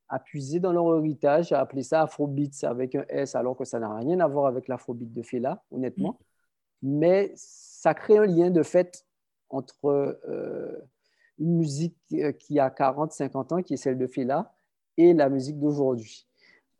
à 0.09 0.19
puiser 0.19 0.59
dans 0.59 0.71
leur 0.71 0.97
héritage, 0.97 1.51
à 1.51 1.59
appeler 1.59 1.83
ça 1.83 2.01
Afrobeats 2.01 2.63
avec 2.63 2.95
un 2.95 3.05
S, 3.09 3.35
alors 3.35 3.57
que 3.57 3.65
ça 3.65 3.79
n'a 3.79 3.93
rien 3.95 4.19
à 4.19 4.27
voir 4.27 4.45
avec 4.45 4.67
l'Afrobeat 4.67 5.11
de 5.11 5.21
Fela, 5.21 5.63
honnêtement. 5.71 6.17
Mm. 6.81 6.99
Mais 6.99 7.31
ça 7.35 7.93
crée 7.93 8.17
un 8.17 8.25
lien 8.25 8.49
de 8.49 8.63
fait 8.63 9.05
entre 9.49 10.19
euh, 10.27 10.77
une 11.39 11.57
musique 11.57 11.97
qui 12.39 12.59
a 12.59 12.69
40, 12.69 13.11
50 13.11 13.51
ans, 13.51 13.61
qui 13.61 13.73
est 13.73 13.77
celle 13.77 13.97
de 13.97 14.07
Fela, 14.07 14.53
et 14.97 15.13
la 15.13 15.29
musique 15.29 15.59
d'aujourd'hui. 15.59 16.27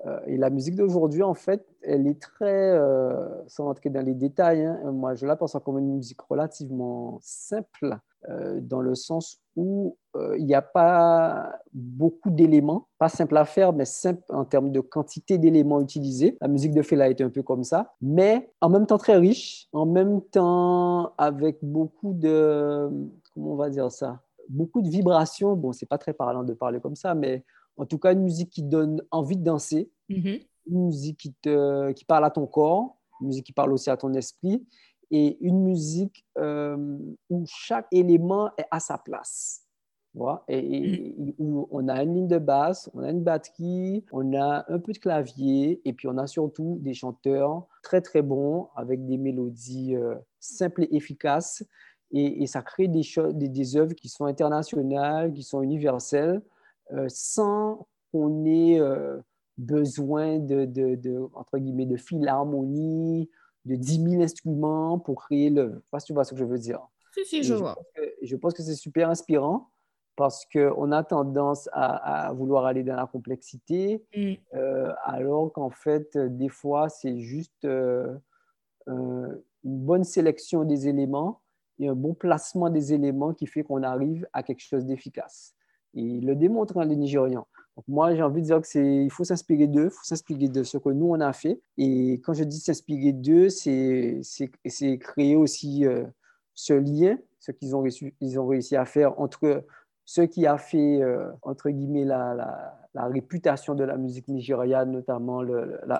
Euh, 0.06 0.20
et 0.28 0.38
la 0.38 0.50
musique 0.50 0.76
d'aujourd'hui, 0.76 1.24
en 1.24 1.34
fait, 1.34 1.66
elle 1.82 2.08
est 2.08 2.22
très, 2.22 2.72
euh, 2.72 3.28
sans 3.48 3.66
rentrer 3.66 3.90
dans 3.90 4.06
les 4.06 4.14
détails, 4.14 4.64
hein, 4.64 4.92
moi 4.92 5.16
je 5.16 5.26
la 5.26 5.36
pense 5.36 5.58
comme 5.66 5.80
une 5.80 5.96
musique 5.96 6.22
relativement 6.22 7.18
simple, 7.22 7.98
euh, 8.30 8.60
dans 8.62 8.82
le 8.82 8.94
sens 8.94 9.40
où 9.56 9.98
il 10.38 10.46
n'y 10.46 10.56
a 10.56 10.64
pas 10.64 11.60
beaucoup 11.74 12.32
d'éléments, 12.32 12.88
pas 12.98 13.08
simple 13.08 13.38
à 13.38 13.46
faire, 13.46 13.72
mais 13.72 13.86
simple 13.86 14.24
en 14.30 14.46
termes 14.46 14.72
de 14.72 14.80
quantité 14.80 15.38
d'éléments 15.38 15.80
utilisés. 15.80 16.36
La 16.42 16.48
musique 16.48 16.74
de 16.74 16.82
Fela 16.82 17.08
est 17.10 17.22
un 17.22 17.30
peu 17.30 17.44
comme 17.44 17.64
ça, 17.64 17.94
mais 18.02 18.52
en 18.62 18.70
même 18.70 18.88
temps 18.88 18.98
très 18.98 19.18
riche, 19.18 19.68
en 19.74 19.86
même 19.86 20.22
temps 20.22 21.14
avec 21.20 21.60
beaucoup 21.62 22.14
de, 22.14 22.90
comment 23.34 23.54
on 23.54 23.56
va 23.56 23.70
dire 23.70 23.92
ça, 23.92 24.20
beaucoup 24.50 24.82
de 24.82 24.90
vibrations. 24.90 25.56
Bon, 25.56 25.72
c'est 25.72 25.86
pas 25.86 26.00
très 26.00 26.14
parlant 26.14 26.44
de 26.44 26.54
parler 26.54 26.80
comme 26.80 26.96
ça, 26.96 27.14
mais 27.14 27.44
en 27.78 27.86
tout 27.86 28.00
cas, 28.00 28.14
une 28.14 28.24
musique 28.24 28.50
qui 28.50 28.64
donne 28.64 29.02
envie 29.12 29.38
de 29.38 29.44
danser, 29.44 29.90
mm-hmm. 30.10 30.46
une 30.68 30.86
musique 30.86 31.18
qui, 31.18 31.34
te, 31.34 31.92
qui 31.92 32.06
parle 32.06 32.26
à 32.26 32.32
ton 32.32 32.48
corps, 32.48 32.98
une 33.22 33.28
musique 33.28 33.46
qui 33.46 33.54
parle 33.54 33.72
aussi 33.72 33.90
à 33.90 33.98
ton 33.98 34.14
esprit, 34.14 34.66
et 35.10 35.38
une 35.40 35.64
musique 35.64 36.26
euh, 36.38 36.98
où 37.30 37.46
chaque 37.48 37.88
élément 37.92 38.50
est 38.58 38.66
à 38.72 38.80
sa 38.80 38.98
place. 38.98 39.64
Et, 40.48 41.14
mm-hmm. 41.16 41.36
où 41.38 41.68
on 41.70 41.88
a 41.88 42.02
une 42.02 42.16
ligne 42.16 42.28
de 42.28 42.40
basse, 42.40 42.90
on 42.96 43.04
a 43.04 43.12
une 43.12 43.22
batterie, 43.22 44.04
on 44.12 44.34
a 44.34 44.66
un 44.68 44.80
peu 44.80 44.92
de 44.92 44.98
clavier, 44.98 45.80
et 45.86 45.94
puis 45.94 46.08
on 46.08 46.18
a 46.18 46.26
surtout 46.26 46.80
des 46.82 46.96
chanteurs 46.96 47.68
très 47.84 48.02
très 48.02 48.24
bons 48.24 48.70
avec 48.76 49.06
des 49.06 49.18
mélodies 49.18 49.96
euh, 49.96 50.16
simples 50.40 50.84
et 50.84 50.96
efficaces. 50.96 51.64
Et, 52.12 52.48
ça 52.48 52.62
crée 52.62 52.88
des, 52.88 53.02
des, 53.34 53.50
des 53.50 53.76
œuvres 53.76 53.94
qui 53.94 54.08
sont 54.08 54.26
internationales, 54.26 55.34
qui 55.34 55.44
sont 55.44 55.62
universelles. 55.62 56.42
Euh, 56.94 57.08
sans 57.10 57.88
qu'on 58.12 58.46
ait 58.46 58.80
euh, 58.80 59.18
besoin 59.58 60.40
de, 60.40 60.66
de, 60.66 61.28
entre 61.34 61.58
guillemets, 61.58 61.86
de 61.86 61.98
philharmonie, 61.98 63.30
de 63.66 63.76
10 63.76 64.10
000 64.12 64.24
instruments 64.24 64.98
pour 64.98 65.24
créer 65.24 65.50
le... 65.50 65.64
Je 65.64 65.68
ne 65.68 65.80
sais 65.80 65.90
pas 65.92 66.00
si 66.00 66.06
tu 66.08 66.14
vois 66.14 66.24
ce 66.24 66.32
que 66.32 66.40
je 66.40 66.46
veux 66.46 66.58
dire. 66.58 66.80
Si, 67.14 67.26
si, 67.26 67.44
je, 67.44 67.56
vois. 67.56 67.76
je 68.22 68.36
pense 68.36 68.54
que 68.54 68.64
c'est 68.64 68.76
super 68.76 69.10
inspirant 69.10 69.70
parce 70.16 70.46
qu'on 70.46 70.92
a 70.92 71.04
tendance 71.04 71.70
à, 71.74 72.32
vouloir 72.34 72.66
aller 72.66 72.84
dans 72.84 72.96
la 72.96 73.06
complexité, 73.06 74.04
mm. 74.16 74.34
euh, 74.56 74.92
alors 75.04 75.52
qu'en 75.52 75.70
fait, 75.70 76.18
des 76.18 76.50
fois, 76.50 76.90
c'est 76.90 77.20
juste 77.20 77.66
une 78.88 79.42
bonne 79.64 80.04
sélection 80.04 80.64
des 80.64 80.88
éléments 80.88 81.42
et 81.80 81.88
un 81.88 81.96
bon 81.96 82.14
placement 82.14 82.70
des 82.70 82.94
éléments 82.94 83.34
qui 83.34 83.46
fait 83.46 83.64
qu'on 83.64 83.84
arrive 83.84 84.28
à 84.34 84.42
quelque 84.42 84.62
chose 84.62 84.86
d'efficace. 84.86 85.57
Il 85.98 86.26
le 86.26 86.36
démontre, 86.36 86.78
hein, 86.78 86.86
les 86.86 86.96
Nigérians. 86.96 87.48
Donc 87.76 87.88
moi, 87.88 88.16
j'ai 88.16 88.24
envie 88.24 88.42
de 88.42 88.48
dire 88.48 88.62
qu'il 88.62 89.12
faut 89.12 89.24
s'inspirer 89.24 89.68
d'eux, 89.68 89.86
il 89.86 89.92
faut 89.92 90.04
s'inspirer 90.04 90.48
de 90.48 90.64
ce 90.64 90.78
que 90.78 90.90
nous, 90.90 91.08
on 91.08 91.20
a 91.20 91.32
fait. 91.34 91.62
Et 91.78 92.14
quand 92.24 92.34
je 92.34 92.44
dis 92.44 92.60
s'inspirer 92.60 93.14
d'eux, 93.14 93.50
c'est 93.50 94.22
créer 95.00 95.36
aussi 95.36 95.86
euh, 95.86 96.06
ce 96.54 96.74
lien, 96.74 97.18
ce 97.40 97.52
qu'ils 97.52 97.76
ont, 97.76 97.84
ils 98.20 98.40
ont 98.40 98.48
réussi 98.48 98.76
à 98.76 98.86
faire 98.86 99.20
entre 99.20 99.64
ce 100.08 100.22
qui 100.22 100.46
a 100.48 100.58
fait, 100.58 101.02
euh, 101.04 101.30
entre 101.42 101.70
guillemets, 101.70 102.06
la, 102.06 102.74
réputation 102.96 103.76
de 103.76 103.84
la 103.84 103.96
musique 103.96 104.28
nigériane, 104.28 104.92
notamment 104.92 105.44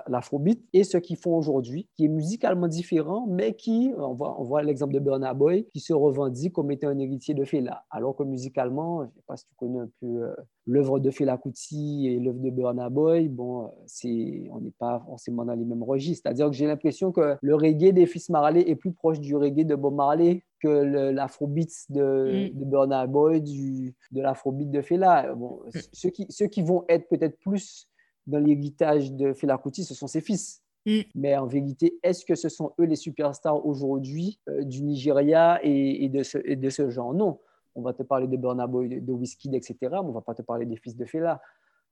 l'afrobeat, 0.08 0.60
et 0.72 0.82
ce 0.82 0.96
qu'ils 0.98 1.18
font 1.18 1.36
aujourd'hui, 1.36 1.86
qui 1.94 2.06
est 2.06 2.08
musicalement 2.08 2.66
différent, 2.66 3.26
mais 3.28 3.54
qui, 3.54 3.92
on 3.96 4.14
voit, 4.14 4.40
on 4.40 4.44
voit 4.44 4.64
l'exemple 4.64 4.94
de 4.94 4.98
Burna 4.98 5.32
Boy, 5.32 5.68
qui 5.72 5.78
se 5.78 5.92
revendique 5.92 6.54
comme 6.54 6.72
étant 6.72 6.88
un 6.88 6.98
héritier 6.98 7.34
de 7.34 7.44
Fela, 7.44 7.84
alors 7.90 8.16
que 8.16 8.24
musicalement, 8.24 9.02
je 9.02 9.06
ne 9.06 9.12
sais 9.12 9.22
pas 9.28 9.36
si 9.36 9.46
tu 9.46 9.54
connais 9.56 9.78
un 9.78 9.90
peu 10.00 10.06
euh, 10.06 10.34
l'œuvre 10.66 10.98
de 10.98 11.10
Fela 11.10 11.38
Kuti 11.38 12.08
et 12.08 12.18
l'œuvre 12.18 12.40
de 12.40 12.50
Burna 12.50 12.88
Boy, 12.88 13.28
bon, 13.28 13.66
euh, 13.66 13.68
c'est, 13.86 14.48
on 14.50 14.60
n'est 14.60 14.74
pas 14.76 15.00
forcément 15.06 15.44
dans 15.44 15.54
les 15.54 15.64
mêmes 15.64 15.84
registres. 15.84 16.22
C'est-à-dire 16.24 16.46
que 16.46 16.56
j'ai 16.56 16.66
l'impression 16.66 17.12
que 17.12 17.36
le 17.40 17.54
reggae 17.54 17.92
des 17.92 18.06
Fils 18.06 18.28
Marley 18.28 18.68
est 18.68 18.76
plus 18.76 18.92
proche 18.92 19.20
du 19.20 19.36
reggae 19.36 19.64
de 19.64 19.76
Bob 19.76 19.94
Marley 19.94 20.42
que 20.58 20.68
l'afrobeat 20.68 21.70
de, 21.90 22.50
mm. 22.52 22.58
de 22.58 22.64
Burna 22.64 23.06
Boy, 23.06 23.40
du, 23.40 23.94
de 24.10 24.20
l'afrobeat 24.20 24.70
de 24.70 24.82
Fela. 24.82 25.34
Bon, 25.34 25.60
mm. 25.66 25.78
ceux, 25.92 26.10
qui, 26.10 26.26
ceux 26.30 26.46
qui 26.46 26.62
vont 26.62 26.84
être 26.88 27.08
peut-être 27.08 27.38
plus 27.38 27.88
dans 28.26 28.38
l'héritage 28.38 29.12
de 29.12 29.32
Fela 29.32 29.58
Kuti, 29.58 29.84
ce 29.84 29.94
sont 29.94 30.06
ses 30.06 30.20
fils. 30.20 30.62
Mm. 30.86 31.00
Mais 31.14 31.36
en 31.36 31.46
vérité, 31.46 31.98
est-ce 32.02 32.24
que 32.24 32.34
ce 32.34 32.48
sont 32.48 32.72
eux 32.80 32.84
les 32.84 32.96
superstars 32.96 33.64
aujourd'hui 33.64 34.40
euh, 34.48 34.64
du 34.64 34.82
Nigeria 34.82 35.60
et, 35.62 36.08
de 36.08 36.22
ce, 36.22 36.38
et, 36.44 36.56
de 36.56 36.70
ce, 36.70 36.90
genre? 36.90 37.14
Non. 37.14 37.40
On 37.74 37.82
va 37.82 37.92
te 37.92 38.02
parler 38.02 38.26
de 38.26 38.36
Burna 38.36 38.66
Boy, 38.66 38.88
de, 38.88 38.98
de 39.00 39.12
Wizkid, 39.12 39.54
etc. 39.54 39.76
Mais 39.82 39.98
on 39.98 40.08
ne 40.08 40.12
va 40.12 40.20
pas 40.20 40.34
te 40.34 40.42
parler 40.42 40.66
des 40.66 40.76
fils 40.76 40.96
de 40.96 41.04
Fela. 41.04 41.40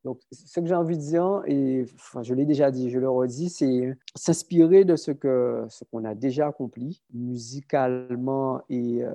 Donc, 0.07 0.21
ce 0.31 0.61
que 0.61 0.67
j'ai 0.67 0.75
envie 0.77 0.97
de 0.97 1.03
dire, 1.03 1.43
et 1.47 1.85
je 2.23 2.33
l'ai 2.33 2.47
déjà 2.47 2.71
dit, 2.71 2.91
je 2.91 3.01
le 3.01 3.11
redis, 3.11 3.49
c'est 3.51 3.99
s'inspirer 4.15 4.85
de 4.85 4.95
ce 4.95 5.11
qu'on 5.11 6.05
a 6.05 6.15
déjà 6.15 6.47
accompli 6.47 7.03
musicalement 7.13 8.63
et 8.69 9.03
euh, 9.03 9.11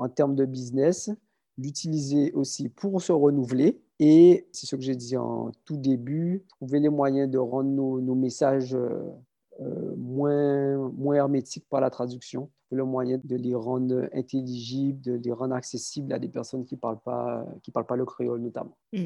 en 0.00 0.08
termes 0.08 0.34
de 0.34 0.44
business, 0.44 1.12
l'utiliser 1.58 2.32
aussi 2.32 2.68
pour 2.68 3.00
se 3.00 3.12
renouveler. 3.12 3.80
Et 4.00 4.48
c'est 4.50 4.66
ce 4.66 4.74
que 4.74 4.82
j'ai 4.82 4.96
dit 4.96 5.16
en 5.16 5.52
tout 5.64 5.76
début, 5.76 6.44
trouver 6.48 6.80
les 6.80 6.88
moyens 6.88 7.30
de 7.30 7.38
rendre 7.38 7.70
nos, 7.70 8.14
messages 8.16 8.74
euh, 8.74 8.98
euh, 9.60 9.94
moins, 9.96 11.14
hermétiques 11.14 11.68
par 11.70 11.80
la 11.80 11.88
traduction, 11.88 12.50
trouver 12.66 12.78
le 12.78 12.84
moyen 12.84 13.20
de 13.22 13.36
les 13.36 13.54
rendre 13.54 14.08
intelligibles, 14.12 15.00
de 15.00 15.12
les 15.12 15.30
rendre 15.30 15.54
accessibles 15.54 16.12
à 16.12 16.18
des 16.18 16.28
personnes 16.28 16.64
qui 16.64 16.74
ne 16.74 16.80
parlent, 16.80 16.98
pas, 17.04 17.46
parlent 17.72 17.86
pas 17.86 17.94
le 17.94 18.04
créole 18.04 18.40
notamment. 18.40 18.76
Mm 18.92 19.04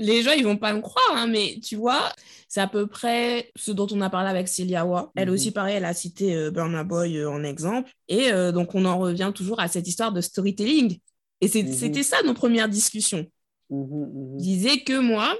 les 0.00 0.22
gens, 0.22 0.32
ils 0.32 0.44
vont 0.44 0.56
pas 0.56 0.72
me 0.72 0.80
croire, 0.80 1.12
hein, 1.14 1.26
mais 1.26 1.58
tu 1.62 1.76
vois, 1.76 2.12
c'est 2.48 2.60
à 2.60 2.66
peu 2.66 2.86
près 2.86 3.52
ce 3.54 3.70
dont 3.70 3.86
on 3.92 4.00
a 4.00 4.10
parlé 4.10 4.28
avec 4.28 4.48
Celia 4.48 4.84
Wa. 4.84 5.12
Elle 5.14 5.28
mhm. 5.28 5.34
aussi, 5.34 5.50
pareil, 5.52 5.76
elle 5.76 5.84
a 5.84 5.94
cité 5.94 6.34
euh, 6.34 6.50
Burna 6.50 6.82
Boy 6.82 7.18
euh, 7.18 7.30
en 7.30 7.44
exemple. 7.44 7.90
Et 8.08 8.32
euh, 8.32 8.50
donc, 8.50 8.74
on 8.74 8.84
en 8.86 8.98
revient 8.98 9.30
toujours 9.34 9.60
à 9.60 9.68
cette 9.68 9.86
histoire 9.86 10.10
de 10.10 10.20
storytelling. 10.20 10.98
Et 11.40 11.46
mhm. 11.46 11.72
c'était 11.72 12.02
ça 12.02 12.22
nos 12.24 12.34
premières 12.34 12.68
discussions. 12.68 13.26
Mhm, 13.68 14.36
Je 14.38 14.42
disais 14.42 14.80
que 14.80 14.98
moi, 14.98 15.34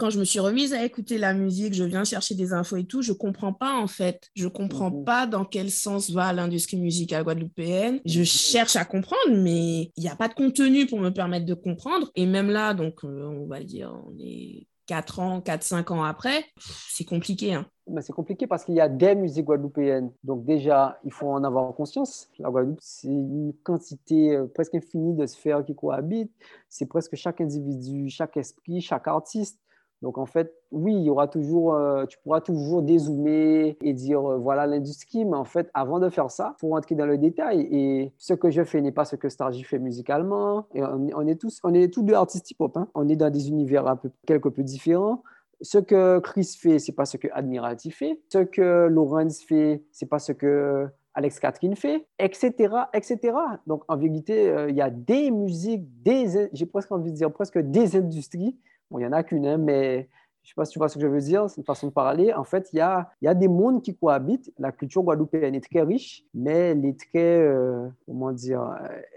quand 0.00 0.08
je 0.08 0.18
me 0.18 0.24
suis 0.24 0.40
remise 0.40 0.72
à 0.72 0.82
écouter 0.82 1.18
la 1.18 1.34
musique, 1.34 1.74
je 1.74 1.84
viens 1.84 2.04
chercher 2.04 2.34
des 2.34 2.54
infos 2.54 2.78
et 2.78 2.84
tout, 2.84 3.02
je 3.02 3.12
comprends 3.12 3.52
pas 3.52 3.74
en 3.74 3.86
fait. 3.86 4.30
Je 4.34 4.48
comprends 4.48 4.90
mhm. 4.90 5.04
pas 5.04 5.26
dans 5.26 5.44
quel 5.44 5.70
sens 5.70 6.10
va 6.10 6.32
l'industrie 6.32 6.78
musicale 6.78 7.22
guadeloupéenne. 7.22 8.00
Je 8.06 8.20
mhm. 8.20 8.24
cherche 8.24 8.76
à 8.76 8.86
comprendre, 8.86 9.36
mais 9.36 9.92
il 9.96 10.02
n'y 10.02 10.08
a 10.08 10.16
pas 10.16 10.28
de 10.28 10.34
contenu 10.34 10.86
pour 10.86 10.98
me 11.00 11.10
permettre 11.10 11.44
de 11.44 11.52
comprendre. 11.52 12.10
Et 12.16 12.24
même 12.24 12.48
là, 12.48 12.72
donc, 12.72 13.04
euh, 13.04 13.26
on 13.26 13.46
va 13.46 13.62
dire, 13.62 13.94
on 14.06 14.18
est 14.18 14.66
4 14.86 15.20
ans, 15.20 15.40
4-5 15.40 15.92
ans 15.92 16.02
après, 16.02 16.46
c'est 16.58 17.04
compliqué. 17.04 17.52
Hein. 17.52 17.66
c'est 18.00 18.14
compliqué 18.14 18.46
parce 18.46 18.64
qu'il 18.64 18.74
y 18.74 18.80
a 18.80 18.88
des 18.88 19.14
musiques 19.14 19.44
guadeloupéennes. 19.44 20.10
Donc 20.24 20.46
déjà, 20.46 20.98
il 21.04 21.12
faut 21.12 21.28
en 21.28 21.44
avoir 21.44 21.74
conscience. 21.74 22.30
La 22.38 22.50
Guadeloupe, 22.50 22.80
c'est 22.80 23.06
une 23.06 23.52
quantité 23.62 24.34
euh, 24.34 24.46
presque 24.46 24.74
infinie 24.74 25.14
de 25.14 25.26
sphères 25.26 25.62
qui 25.62 25.74
cohabitent. 25.74 26.32
C'est 26.70 26.86
presque 26.86 27.16
chaque 27.16 27.42
individu, 27.42 28.08
chaque 28.08 28.38
esprit, 28.38 28.80
chaque 28.80 29.06
artiste. 29.06 29.60
Donc 30.02 30.16
en 30.16 30.26
fait, 30.26 30.54
oui, 30.70 30.94
il 30.94 31.02
y 31.02 31.10
aura 31.10 31.28
toujours, 31.28 31.74
euh, 31.74 32.06
tu 32.06 32.18
pourras 32.18 32.40
toujours 32.40 32.82
dézoomer 32.82 33.76
et 33.82 33.92
dire 33.92 34.24
euh, 34.24 34.38
voilà 34.38 34.66
l'industrie, 34.66 35.24
mais 35.24 35.36
en 35.36 35.44
fait, 35.44 35.70
avant 35.74 35.98
de 35.98 36.08
faire 36.08 36.30
ça, 36.30 36.54
faut 36.58 36.68
rentrer 36.68 36.94
dans 36.94 37.06
le 37.06 37.18
détail. 37.18 37.68
Et 37.70 38.12
ce 38.16 38.32
que 38.32 38.50
je 38.50 38.64
fais 38.64 38.80
n'est 38.80 38.92
pas 38.92 39.04
ce 39.04 39.16
que 39.16 39.28
Stargy 39.28 39.62
fait 39.62 39.78
musicalement. 39.78 40.66
Et 40.74 40.82
on, 40.82 41.26
est 41.26 41.38
tous, 41.38 41.60
on 41.64 41.74
est 41.74 41.92
tous 41.92 42.02
deux 42.02 42.14
artistes 42.14 42.50
hip-hop. 42.50 42.76
Hein. 42.76 42.88
On 42.94 43.08
est 43.08 43.16
dans 43.16 43.30
des 43.30 43.48
univers 43.48 43.86
un 43.86 43.96
peu, 43.96 44.10
quelque 44.26 44.48
peu 44.48 44.62
différents. 44.62 45.22
Ce 45.60 45.76
que 45.76 46.18
Chris 46.20 46.56
fait, 46.58 46.78
c'est 46.78 46.92
pas 46.92 47.04
ce 47.04 47.18
que 47.18 47.28
Admirati 47.32 47.90
fait. 47.90 48.18
Ce 48.32 48.38
que 48.38 48.86
Lawrence 48.86 49.42
fait, 49.42 49.84
c'est 49.92 50.06
pas 50.06 50.18
ce 50.18 50.32
que 50.32 50.88
Alex 51.14 51.40
Catherine 51.40 51.76
fait, 51.76 52.06
etc., 52.18 52.74
etc. 52.94 53.34
Donc, 53.66 53.82
en 53.88 53.96
vérité, 53.96 54.48
euh, 54.48 54.70
il 54.70 54.76
y 54.76 54.80
a 54.80 54.90
des 54.90 55.30
musiques, 55.30 55.84
des, 56.02 56.48
j'ai 56.52 56.66
presque 56.66 56.92
envie 56.92 57.10
de 57.10 57.16
dire 57.16 57.32
presque 57.32 57.58
des 57.58 57.96
industries 57.96 58.56
Bon, 58.90 58.98
il 58.98 59.02
n'y 59.02 59.06
en 59.06 59.12
a 59.12 59.22
qu'une, 59.22 59.46
hein, 59.46 59.58
mais 59.58 60.08
je 60.42 60.48
ne 60.48 60.48
sais 60.48 60.54
pas 60.56 60.64
si 60.64 60.72
tu 60.72 60.78
vois 60.78 60.88
ce 60.88 60.94
que 60.94 61.00
je 61.00 61.06
veux 61.06 61.20
dire, 61.20 61.48
c'est 61.48 61.58
une 61.58 61.64
façon 61.64 61.88
de 61.88 61.92
parler. 61.92 62.32
En 62.32 62.44
fait, 62.44 62.70
il 62.72 62.76
y 62.76 62.80
a, 62.80 63.10
y 63.22 63.28
a 63.28 63.34
des 63.34 63.48
mondes 63.48 63.82
qui 63.82 63.96
cohabitent. 63.96 64.52
La 64.58 64.72
culture 64.72 65.02
guadeloupéenne 65.02 65.54
est 65.54 65.70
très 65.70 65.82
riche, 65.82 66.24
mais 66.34 66.70
elle 66.70 66.84
est 66.84 66.98
très, 66.98 67.40
euh, 67.40 67.88
comment 68.06 68.32
dire, 68.32 68.74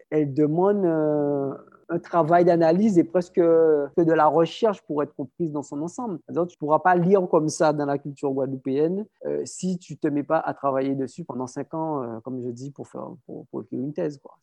elle 0.10 0.34
demande 0.34 0.86
euh, 0.86 1.53
un 1.89 2.00
travail 2.00 2.46
d'analyse 2.46 2.98
et 2.98 3.03
presque 3.03 3.36
que 3.36 4.01
de 4.01 4.13
la 4.13 4.27
recherche 4.27 4.82
pour 4.84 5.01
être 5.03 5.15
comprise 5.15 5.51
dans 5.51 5.63
son 5.63 5.82
ensemble. 5.82 6.20
tu 6.27 6.34
ne 6.34 6.46
pourras 6.60 6.80
pas 6.80 6.96
lire 6.96 7.27
comme 7.30 7.50
ça 7.50 7.74
dans 7.74 7.86
la 7.86 7.98
culture 7.98 8.32
guadeloupéenne 8.32 9.06
euh, 9.25 9.42
si 9.46 9.77
tu 9.80 9.94
ne 9.94 9.98
te 9.98 10.08
mets 10.08 10.24
pas 10.24 10.39
à 10.39 10.53
travailler 10.53 10.96
dessus 10.96 11.24
pendant 11.24 11.48
cinq 11.48 11.74
ans, 11.74 12.03
euh, 12.03 12.20
comme 12.22 12.42
je 12.42 12.50
dis, 12.50 12.72
pour, 12.72 12.88
faire, 12.88 13.08
pour, 13.25 13.62
écrire 13.63 13.80
une 13.80 13.94
thèse. 13.94 14.20
Quoi. 14.20 14.36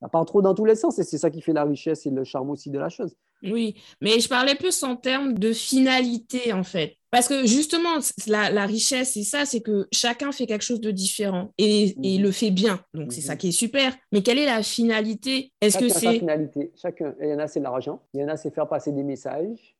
Ça 0.00 0.08
part 0.08 0.24
trop 0.24 0.40
dans 0.42 0.54
tous 0.54 0.64
les 0.64 0.76
sens 0.76 0.98
et 0.98 1.04
c'est 1.04 1.18
ça 1.18 1.30
qui 1.30 1.42
fait 1.42 1.52
la 1.52 1.64
richesse 1.64 2.06
et 2.06 2.10
le 2.10 2.24
charme 2.24 2.50
aussi 2.50 2.70
de 2.70 2.78
la 2.78 2.88
chose. 2.88 3.14
Oui, 3.42 3.74
mais 4.00 4.20
je 4.20 4.28
parlais 4.28 4.54
plus 4.54 4.82
en 4.82 4.96
termes 4.96 5.34
de 5.34 5.52
finalité, 5.52 6.52
en 6.52 6.62
fait. 6.62 6.96
Parce 7.10 7.26
que 7.26 7.46
justement, 7.46 7.98
la, 8.26 8.66
richesse, 8.66 9.14
c'est 9.14 9.24
ça, 9.24 9.44
c'est 9.44 9.60
que 9.60 9.88
chacun 9.92 10.30
fait 10.30 10.46
quelque 10.46 10.62
chose 10.62 10.80
de 10.80 10.90
différent 10.90 11.52
et, 11.58 11.96
et 12.02 12.18
mhm. 12.18 12.24
le 12.24 12.30
fait 12.30 12.50
bien. 12.50 12.80
Donc, 12.94 13.12
c'est 13.12 13.20
ça 13.20 13.32
mhm. 13.32 13.38
qui 13.38 13.48
est 13.48 13.52
super. 13.52 13.92
Mais 14.12 14.22
quelle 14.22 14.38
est 14.38 14.46
la 14.46 14.62
finalité? 14.62 15.52
Est-ce 15.60 15.78
que 15.78 15.88
c'est... 15.88 16.18
finalité. 16.18 16.70
Chacun. 16.76 17.14
Il 17.20 17.28
y 17.28 17.32
en 17.32 17.38
a, 17.38 17.48
c'est 17.48 17.60
l'argent. 17.60 18.00
Il 18.14 18.20
y 18.20 18.24
en 18.24 18.28
a, 18.28 18.36
c'est 18.36 18.54
faire 18.54 18.68
passer 18.68 18.92
des 18.92 19.02
messages. 19.02 19.76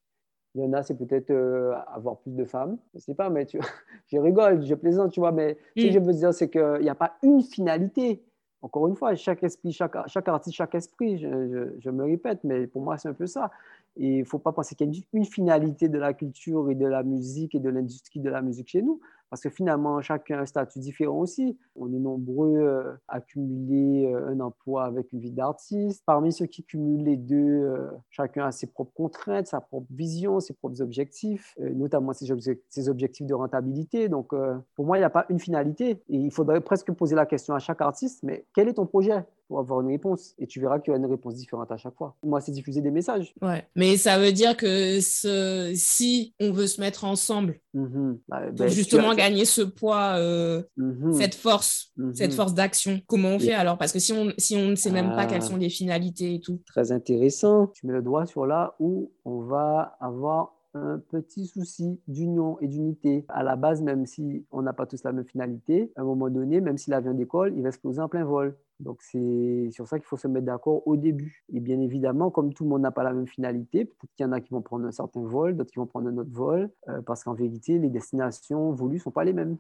Il 0.56 0.62
y 0.62 0.64
en 0.64 0.72
a, 0.72 0.82
c'est 0.82 0.96
peut-être 0.96 1.30
euh, 1.30 1.72
avoir 1.94 2.18
plus 2.18 2.32
de 2.32 2.44
femmes. 2.44 2.78
Je 2.94 2.98
ne 2.98 3.02
sais 3.02 3.14
pas, 3.14 3.30
mais 3.30 3.46
tu... 3.46 3.60
je 4.12 4.18
rigole, 4.18 4.66
je 4.66 4.74
plaisante, 4.74 5.12
tu 5.12 5.20
vois. 5.20 5.30
Mais 5.30 5.56
ce 5.76 5.84
que 5.84 5.88
mm. 5.88 5.92
je 5.92 5.98
veux 6.00 6.12
dire, 6.14 6.34
c'est 6.34 6.50
qu'il 6.50 6.80
n'y 6.82 6.88
a 6.88 6.96
pas 6.96 7.16
une 7.22 7.42
finalité 7.42 8.24
encore 8.62 8.88
une 8.88 8.96
fois, 8.96 9.14
chaque 9.14 9.42
esprit, 9.42 9.72
chaque, 9.72 9.96
artiste, 10.28 10.56
chaque 10.56 10.74
esprit, 10.74 11.18
je, 11.18 11.90
me 11.90 12.04
répète, 12.04 12.40
mais 12.44 12.66
pour 12.66 12.82
moi, 12.82 12.98
c'est 12.98 13.08
un 13.08 13.14
peu 13.14 13.26
ça. 13.26 13.50
Il 13.96 14.18
ne 14.18 14.24
faut 14.24 14.38
pas 14.38 14.52
penser 14.52 14.74
qu'il 14.74 14.92
y 14.92 14.98
a 14.98 15.02
une 15.12 15.24
finalité 15.24 15.88
de 15.88 15.98
la 15.98 16.12
culture 16.12 16.70
et 16.70 16.74
de 16.74 16.86
la 16.86 17.02
musique 17.02 17.54
et 17.54 17.58
de 17.58 17.70
l'industrie 17.70 18.20
de 18.20 18.30
la 18.30 18.42
musique 18.42 18.68
chez 18.68 18.82
nous. 18.82 19.00
Parce 19.30 19.42
que 19.42 19.49
finalement, 19.49 20.02
chacun 20.02 20.38
a 20.38 20.42
un 20.42 20.46
statut 20.46 20.80
différent 20.80 21.20
aussi. 21.20 21.56
On 21.76 21.92
est 21.92 21.99
nombreux 21.99 22.58
euh, 22.58 22.92
à 23.06 23.20
cumuler 23.20 24.12
euh, 24.12 24.28
un 24.28 24.40
emploi 24.40 24.84
avec 24.84 25.12
une 25.12 25.20
vie 25.20 25.30
d'artiste. 25.30 26.02
Parmi 26.04 26.32
ceux 26.32 26.46
qui 26.46 26.64
cumulent 26.64 27.04
les 27.04 27.16
deux, 27.16 27.37
euh, 27.37 27.90
chacun 28.10 28.46
a 28.46 28.50
ses 28.50 28.66
propres 28.66 28.92
contraintes, 28.92 29.46
sa 29.46 29.60
propre 29.60 29.87
vision, 29.90 30.40
ses 30.40 30.52
propres 30.54 30.82
objectifs, 30.82 31.54
notamment 31.58 32.12
ses, 32.12 32.26
ses, 32.68 32.88
objectifs 32.88 33.26
de 33.26 33.34
rentabilité. 33.34 34.08
Donc, 34.08 34.34
pour 34.75 34.84
moi, 34.84 34.96
il 34.96 35.00
n'y 35.00 35.04
a 35.04 35.10
pas 35.10 35.26
une 35.28 35.38
finalité. 35.38 36.02
Et 36.08 36.16
il 36.16 36.32
faudrait 36.32 36.60
presque 36.60 36.90
poser 36.92 37.14
la 37.14 37.26
question 37.26 37.54
à 37.54 37.60
chaque 37.60 37.80
artiste, 37.80 38.25
mais 38.25 38.46
quel 38.52 38.68
est 38.68 38.75
ton 38.75 38.87
projet? 38.87 39.25
Pour 39.50 39.59
avoir 39.59 39.80
une 39.80 39.88
réponse. 39.88 40.33
Et 40.38 40.47
tu 40.47 40.61
verras 40.61 40.78
qu'il 40.78 40.92
y 40.92 40.97
aura 40.97 41.04
une 41.04 41.11
réponse 41.11 41.35
différente 41.35 41.73
à 41.73 41.76
chaque 41.76 41.97
fois. 41.97 42.14
Moi, 42.23 42.40
c'est 42.40 42.52
diffuser 42.52 42.83
des 42.83 42.92
messages. 42.92 43.35
Ouais. 43.42 43.66
Mais 43.75 43.97
ça 43.97 44.16
veut 44.16 44.30
dire 44.30 44.57
que 44.57 45.00
ce... 45.00 45.73
si 45.75 46.37
on 46.38 46.52
veut 46.52 46.69
se 46.69 46.80
mettre 46.80 47.04
ensemble 47.04 47.59
mm-hmm. 47.75 48.19
bah, 48.28 48.42
pour 48.47 48.54
ben, 48.54 48.69
justement 48.69 49.12
gagner 49.12 49.45
ce 49.45 49.62
poids, 49.62 50.14
euh, 50.19 50.62
mm-hmm. 50.78 51.14
cette 51.14 51.35
force, 51.35 51.92
cette 52.14 52.33
force 52.33 52.54
d'action, 52.54 53.00
comment 53.09 53.30
on 53.30 53.38
fait 53.40 53.52
alors? 53.52 53.76
Parce 53.76 53.90
que 53.90 53.99
si 53.99 54.12
on, 54.12 54.33
si 54.38 54.54
on 54.54 54.69
ne 54.69 54.76
sait 54.76 54.92
même 54.92 55.16
pas 55.16 55.26
quelles 55.26 55.42
ah. 55.42 55.47
sont 55.47 55.57
les 55.57 55.69
finalités 55.69 56.37
et 56.37 56.40
tout. 56.40 56.61
Très 56.66 56.92
intéressant. 56.92 57.66
Tu 57.75 57.88
mets 57.88 57.92
le 57.92 58.02
doigt 58.02 58.26
sur 58.26 58.47
là 58.47 58.76
où 58.78 59.11
on 59.25 59.40
va 59.40 59.97
avoir 59.99 60.54
un 60.75 61.00
petit 61.11 61.47
souci 61.47 62.00
d'union 62.07 62.57
et 62.61 62.69
d'unité. 62.69 63.25
À 63.28 63.42
la 63.42 63.57
base, 63.57 63.83
même 63.83 64.07
si 64.07 64.47
on 64.52 64.62
n'a 64.62 64.73
pas 64.73 64.87
tous 64.87 65.02
la 65.02 65.11
même 65.12 65.25
finalité, 65.25 65.90
à 65.97 66.02
un 66.02 66.04
moment 66.04 66.30
donné, 66.30 66.61
même 66.61 66.78
si 66.78 66.90
l'avion 66.90 67.14
décolle, 67.14 67.52
il 67.57 67.62
va 67.62 67.71
exploser 67.71 68.00
en 68.00 68.09
plein 68.09 68.25
vol. 68.25 68.57
Donc, 68.80 68.99
c'est 69.02 69.68
sur 69.70 69.87
ça 69.87 69.99
qu'il 69.99 70.06
faut 70.06 70.16
se 70.16 70.26
mettre 70.26 70.46
d'accord 70.46 70.87
au 70.87 70.96
début. 70.96 71.44
Et 71.52 71.60
bien 71.60 71.78
évidemment, 71.80 72.30
comme 72.30 72.52
tout 72.52 72.64
le 72.64 72.70
monde 72.70 72.82
n'a 72.82 72.90
pas 72.90 73.04
la 73.04 73.12
même 73.12 73.26
finalité, 73.26 73.84
peut-être 73.84 74.12
qu'il 74.16 74.25
y 74.25 74.28
en 74.28 74.32
a 74.32 74.40
qui 74.40 74.50
vont 74.50 74.62
prendre 74.62 74.87
un 74.87 74.92
certain 74.92 75.20
vol, 75.20 75.56
d'autres 75.56 75.70
qui 75.70 75.78
vont 75.78 75.87
prendre 75.87 76.08
un 76.08 76.16
autre 76.16 76.32
vol, 76.32 76.70
euh, 76.88 77.02
parce 77.02 77.22
qu'en 77.22 77.34
vérité, 77.34 77.78
les 77.78 77.90
destinations 77.90 78.72
voulues 78.72 78.96
ne 78.96 79.02
sont 79.02 79.10
pas 79.10 79.25
les 79.25 79.34
mêmes. 79.34 79.58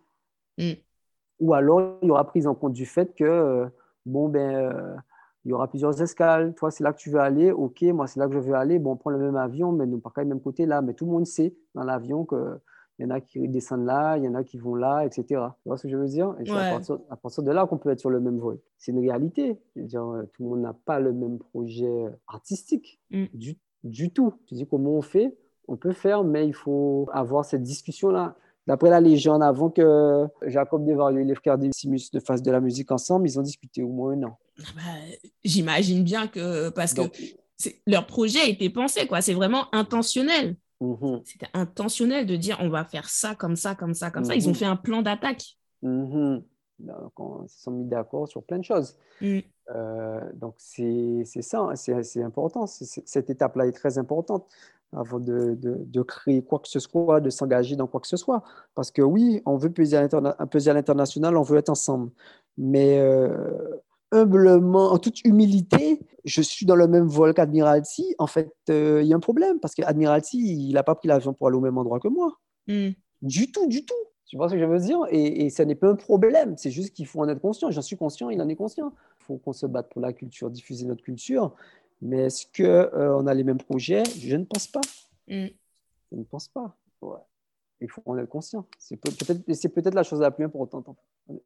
Mm. 0.58 0.72
Ou 1.40 1.54
alors, 1.54 1.98
il 2.02 2.08
y 2.08 2.10
aura 2.10 2.26
prise 2.26 2.46
en 2.46 2.54
compte 2.54 2.72
du 2.72 2.86
fait 2.86 3.14
que, 3.14 3.24
euh, 3.24 3.66
bon, 4.06 4.28
ben, 4.28 4.54
euh, 4.54 4.96
il 5.44 5.50
y 5.50 5.52
aura 5.52 5.68
plusieurs 5.68 6.00
escales. 6.02 6.54
Toi, 6.54 6.70
c'est 6.70 6.84
là 6.84 6.92
que 6.92 6.98
tu 6.98 7.10
veux 7.10 7.20
aller. 7.20 7.50
OK, 7.50 7.82
moi, 7.82 8.06
c'est 8.06 8.20
là 8.20 8.26
que 8.26 8.34
je 8.34 8.38
veux 8.40 8.54
aller. 8.54 8.78
Bon, 8.78 8.92
on 8.92 8.96
prend 8.96 9.10
le 9.10 9.18
même 9.18 9.36
avion, 9.36 9.72
mais 9.72 9.86
nous 9.86 9.98
pas 9.98 10.12
le 10.22 10.28
même 10.28 10.40
côté 10.40 10.66
là. 10.66 10.82
Mais 10.82 10.94
tout 10.94 11.06
le 11.06 11.12
monde 11.12 11.26
sait 11.26 11.54
dans 11.74 11.84
l'avion 11.84 12.24
que 12.24 12.58
il 13.00 13.04
y 13.04 13.06
en 13.06 13.10
a 13.10 13.20
qui 13.22 13.48
descendent 13.48 13.86
là, 13.86 14.18
il 14.18 14.24
y 14.24 14.28
en 14.28 14.34
a 14.34 14.44
qui 14.44 14.58
vont 14.58 14.74
là, 14.74 15.06
etc. 15.06 15.24
Tu 15.26 15.36
vois 15.68 15.78
ce 15.78 15.84
que 15.84 15.88
je 15.88 15.96
veux 15.96 16.06
dire? 16.06 16.34
Et 16.44 16.50
à, 16.50 17.16
partir, 17.16 17.42
de 17.42 17.50
là 17.50 17.66
qu'on 17.66 17.78
peut 17.78 17.88
être 17.88 17.98
sur 17.98 18.10
le 18.10 18.20
même 18.20 18.38
vol. 18.38 18.58
C'est 18.76 18.92
une 18.92 18.98
réalité. 18.98 19.58
Je 19.74 19.80
veux 19.80 19.86
dire, 19.86 20.04
euh, 20.04 20.24
tout 20.34 20.42
le 20.42 20.50
monde 20.50 20.60
n'a 20.60 20.74
pas 20.84 21.00
le 21.00 21.14
même 21.14 21.38
projet 21.38 22.04
artistique 22.28 23.00
mm. 23.10 23.24
du, 23.32 23.56
du, 23.84 24.10
tout. 24.10 24.34
Tu 24.44 24.54
dis 24.54 24.66
comment 24.66 24.90
on 24.90 25.00
fait? 25.00 25.34
On 25.66 25.78
peut 25.78 25.92
faire, 25.92 26.24
mais 26.24 26.46
il 26.46 26.52
faut 26.52 27.08
avoir 27.14 27.46
cette 27.46 27.62
discussion-là. 27.62 28.36
D'après 28.66 28.90
la 28.90 29.00
légende, 29.00 29.42
avant 29.42 29.70
que 29.70 30.26
Jacob 30.42 30.84
Desvarieux 30.84 31.22
et 31.22 31.24
Lefkar 31.24 31.56
Simus 31.72 32.10
ne 32.12 32.20
fassent 32.20 32.42
de 32.42 32.50
la 32.50 32.60
musique 32.60 32.92
ensemble, 32.92 33.26
ils 33.26 33.38
ont 33.38 33.42
discuté 33.42 33.82
au 33.82 33.88
moins 33.88 34.12
un 34.12 34.24
an. 34.24 34.38
Ah 34.58 34.62
bah, 34.76 35.16
j'imagine 35.42 36.04
bien 36.04 36.26
que 36.26 36.68
parce 36.68 36.92
que 36.92 37.00
leur 37.86 38.06
projet 38.06 38.40
a 38.40 38.46
été 38.46 38.68
pensé, 38.68 39.06
quoi. 39.06 39.22
C'est 39.22 39.32
vraiment 39.32 39.74
intentionnel. 39.74 40.56
Mhm. 40.80 41.20
C'était 41.24 41.48
intentionnel 41.52 42.26
de 42.26 42.36
dire 42.36 42.58
on 42.60 42.70
va 42.70 42.84
faire 42.84 43.08
ça, 43.08 43.34
comme 43.34 43.56
ça, 43.56 43.74
comme 43.74 43.94
ça, 43.94 44.10
comme 44.10 44.24
ça. 44.24 44.34
Ils 44.34 44.48
ont 44.48 44.52
mhm. 44.52 44.56
fait 44.56 44.64
un 44.64 44.76
plan 44.76 45.02
d'attaque. 45.02 45.56
Mhm. 45.82 46.42
Donc, 46.80 47.20
on 47.20 47.46
se 47.46 47.62
sont 47.62 47.70
mis 47.72 47.84
d'accord 47.84 48.26
sur 48.26 48.42
plein 48.42 48.58
de 48.58 48.64
choses. 48.64 48.96
Euh, 49.22 50.20
donc, 50.34 50.54
c'est 50.56 51.24
ça, 51.24 51.60
hein. 51.60 51.76
c'est 51.76 52.22
important. 52.22 52.66
cette 52.66 53.30
étape-là 53.30 53.66
est 53.66 53.72
très 53.72 53.98
importante 53.98 54.46
avant 54.96 55.20
de, 55.20 55.56
de, 55.60 56.02
créer 56.02 56.42
quoi 56.42 56.58
que 56.58 56.68
ce 56.68 56.80
soit, 56.80 57.20
de 57.20 57.30
s'engager 57.30 57.76
dans 57.76 57.86
quoi 57.86 58.00
que 58.00 58.08
ce 58.08 58.16
soit. 58.16 58.42
Parce 58.74 58.90
que 58.90 59.02
oui, 59.02 59.40
on 59.46 59.56
veut 59.56 59.70
peser 59.70 59.96
à 59.96 60.02
l'international, 60.74 61.36
on 61.36 61.42
veut 61.42 61.58
être 61.58 61.68
ensemble. 61.68 62.10
Mais 62.58 62.98
euh, 62.98 63.80
humblement, 64.10 64.92
en 64.92 64.98
toute 64.98 65.24
humilité, 65.24 66.00
je 66.24 66.42
suis 66.42 66.66
dans 66.66 66.76
le 66.76 66.88
même 66.88 67.06
vol 67.06 67.34
qu'Admiralty. 67.34 68.14
En 68.18 68.26
fait, 68.26 68.52
euh, 68.68 69.00
il 69.02 69.08
y 69.08 69.12
a 69.12 69.16
un 69.16 69.20
problème 69.20 69.60
parce 69.60 69.74
qu'Admiralty, 69.74 70.38
il 70.38 70.72
n'a 70.72 70.82
pas 70.82 70.94
pris 70.94 71.08
l'avion 71.08 71.32
pour 71.32 71.48
aller 71.48 71.56
au 71.56 71.60
même 71.60 71.78
endroit 71.78 72.00
que 72.00 72.08
moi. 72.08 72.38
Hmm. 72.66 72.90
Du 73.22 73.50
tout, 73.52 73.66
du 73.66 73.84
tout. 73.84 73.94
Tu 74.26 74.36
vois 74.36 74.48
ce 74.48 74.54
que 74.54 74.60
je 74.60 74.64
veux 74.64 74.78
dire? 74.78 75.00
Et, 75.10 75.46
et, 75.46 75.50
ça 75.50 75.64
n'est 75.64 75.74
pas 75.74 75.88
un 75.88 75.96
problème. 75.96 76.56
C'est 76.56 76.70
juste 76.70 76.94
qu'il 76.94 77.06
faut 77.06 77.20
en 77.20 77.28
être 77.28 77.40
conscient. 77.40 77.70
J'en 77.70 77.82
suis 77.82 77.96
conscient, 77.96 78.30
il 78.30 78.40
en 78.40 78.48
est 78.48 78.54
conscient. 78.54 78.92
Il 79.20 79.24
faut 79.24 79.36
qu'on 79.38 79.52
se 79.52 79.66
batte 79.66 79.90
pour 79.90 80.00
la 80.00 80.12
culture, 80.12 80.50
diffuser 80.50 80.86
notre 80.86 81.02
culture. 81.02 81.54
Mais 82.00 82.26
est-ce 82.26 82.46
qu'on 82.46 82.62
euh, 82.64 83.26
a 83.26 83.34
les 83.34 83.44
mêmes 83.44 83.58
projets? 83.58 84.04
Je 84.04 84.36
ne 84.36 84.44
pense 84.44 84.68
pas. 84.68 84.80
Hmm. 85.28 85.48
Je 86.12 86.16
ne 86.16 86.24
pense 86.24 86.48
pas. 86.48 86.76
Il 87.80 87.90
faut 87.90 88.02
en 88.04 88.18
être 88.18 88.28
conscient. 88.28 88.66
C'est 88.78 88.96
peut-être 88.96 89.42
peut 89.44 89.90
la 89.90 90.02
chose 90.02 90.20
la 90.20 90.30
plus 90.30 90.44
importante, 90.44 90.86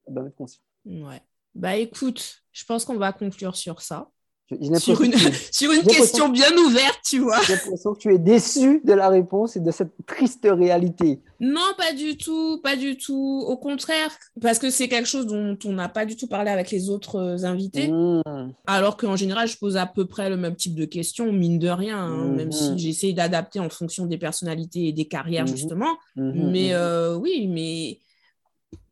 d'en 0.09 0.27
être 0.27 0.37
conscient. 0.37 0.63
Ouais. 0.85 1.23
Bah 1.55 1.77
écoute, 1.77 2.43
je 2.53 2.65
pense 2.65 2.85
qu'on 2.85 2.97
va 2.97 3.13
conclure 3.13 3.55
sur 3.55 3.81
ça. 3.81 4.11
Sur 4.79 5.01
une, 5.01 5.15
sur 5.51 5.73
une 5.73 5.83
question 5.85 6.29
bien 6.29 6.55
ouverte, 6.57 7.01
tu 7.03 7.19
vois. 7.19 7.41
J'ai 7.47 7.55
l'impression 7.55 7.95
que 7.95 7.99
tu 7.99 8.15
es 8.15 8.19
déçu 8.19 8.83
de 8.85 8.93
la 8.93 9.09
réponse 9.09 9.57
et 9.57 9.61
de 9.61 9.71
cette 9.71 9.93
triste 10.07 10.47
réalité. 10.51 11.23
Non, 11.41 11.73
pas 11.79 11.95
du 11.95 12.19
tout, 12.19 12.61
pas 12.63 12.77
du 12.77 12.99
tout. 12.99 13.43
Au 13.47 13.57
contraire, 13.57 14.11
parce 14.43 14.59
que 14.59 14.69
c'est 14.69 14.89
quelque 14.89 15.09
chose 15.09 15.27
dont 15.27 15.57
on 15.65 15.73
n'a 15.73 15.89
pas 15.89 16.05
du 16.05 16.17
tout 16.17 16.27
parlé 16.27 16.51
avec 16.51 16.71
les 16.71 16.91
autres 16.91 17.17
euh, 17.17 17.45
invités. 17.45 17.89
Mmh. 17.89 18.53
Alors 18.67 18.99
qu'en 18.99 19.17
général, 19.17 19.49
je 19.49 19.57
pose 19.57 19.79
à 19.79 19.87
peu 19.87 20.05
près 20.05 20.29
le 20.29 20.37
même 20.37 20.57
type 20.57 20.75
de 20.75 20.85
questions, 20.85 21.33
mine 21.33 21.59
de 21.59 21.69
rien, 21.69 21.99
hein, 21.99 22.27
même 22.27 22.53
si 22.53 22.79
j'essaie 22.79 23.15
d'adapter 23.15 23.61
en 23.61 23.71
fonction 23.71 24.05
des 24.05 24.19
personnalités 24.19 24.89
et 24.89 24.93
des 24.93 25.07
carrières, 25.07 25.45
mmh. 25.45 25.57
justement. 25.57 25.97
Mais 26.17 26.75
euh, 26.75 27.17
oui, 27.17 27.49
mais 27.49 27.99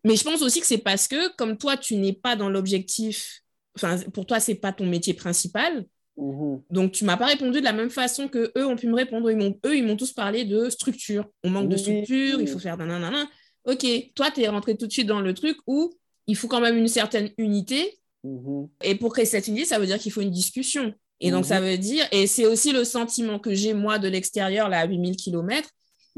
mais 0.05 0.17
je 0.17 0.25
pense 0.25 0.43
aussi 0.43 0.61
que 0.61 0.67
c'est 0.67 0.79
parce 0.79 1.07
que, 1.07 1.35
comme 1.37 1.57
toi, 1.57 1.77
tu 1.77 1.97
n'es 1.97 2.12
pas 2.12 2.35
dans 2.35 2.49
l'objectif, 2.49 3.41
enfin, 3.77 3.99
pour 4.13 4.27
toi, 4.27 4.41
c'est 4.41 4.55
pas 4.55 4.73
ton 4.73 4.87
métier 4.87 5.15
principal. 5.15 5.85
Mhm. 6.17 6.63
Donc, 6.71 6.93
tu 6.93 7.05
m'as 7.05 7.17
pas 7.17 7.27
répondu 7.27 7.61
de 7.61 7.65
la 7.65 7.73
même 7.73 7.91
façon 7.91 8.29
que 8.29 8.53
eux 8.57 8.67
ont 8.67 8.77
pu 8.77 8.87
me 8.87 8.95
répondre. 8.95 9.31
Ils 9.31 9.57
eux, 9.67 9.77
ils 9.77 9.85
m'ont 9.85 9.97
tous 9.97 10.13
parlé 10.13 10.45
de 10.45 10.69
structure. 10.69 11.29
On 11.43 11.51
manque 11.51 11.69
de 11.69 11.77
structure, 11.77 12.41
il 12.41 12.49
faut 12.49 12.59
faire 12.59 12.77
nanana. 12.77 13.27
Ok, 13.65 13.87
toi, 14.15 14.31
tu 14.31 14.43
es 14.43 14.49
rentré 14.49 14.77
tout 14.77 14.87
de 14.87 14.93
suite 14.93 15.07
dans 15.07 15.21
le 15.21 15.35
truc 15.35 15.57
où 15.67 15.93
il 16.27 16.37
faut 16.37 16.49
quand 16.49 16.61
même 16.61 16.77
une 16.77 16.89
certaine 16.89 17.31
unité. 17.39 17.99
Mhm. 18.25 18.69
Et 18.85 18.95
pour 18.95 19.13
créer 19.13 19.25
cette 19.25 19.49
unité, 19.49 19.65
ça 19.65 19.79
veut 19.79 19.87
dire 19.87 19.99
qu'il 19.99 20.13
faut 20.13 20.21
une 20.21 20.31
discussion. 20.31 20.93
Et 21.21 21.31
donc, 21.31 21.47
ça 21.47 21.61
mhm. 21.61 21.67
veut 21.67 21.79
dire, 21.79 22.05
et 22.11 22.27
c'est 22.27 22.47
aussi 22.47 22.73
le 22.73 22.85
sentiment 22.85 23.39
que 23.39 23.55
j'ai, 23.55 23.75
moi, 23.75 23.99
de 23.99 24.09
l'extérieur, 24.09 24.69
là, 24.69 24.81
à 24.81 24.87
8000 24.87 25.17
km, 25.17 25.69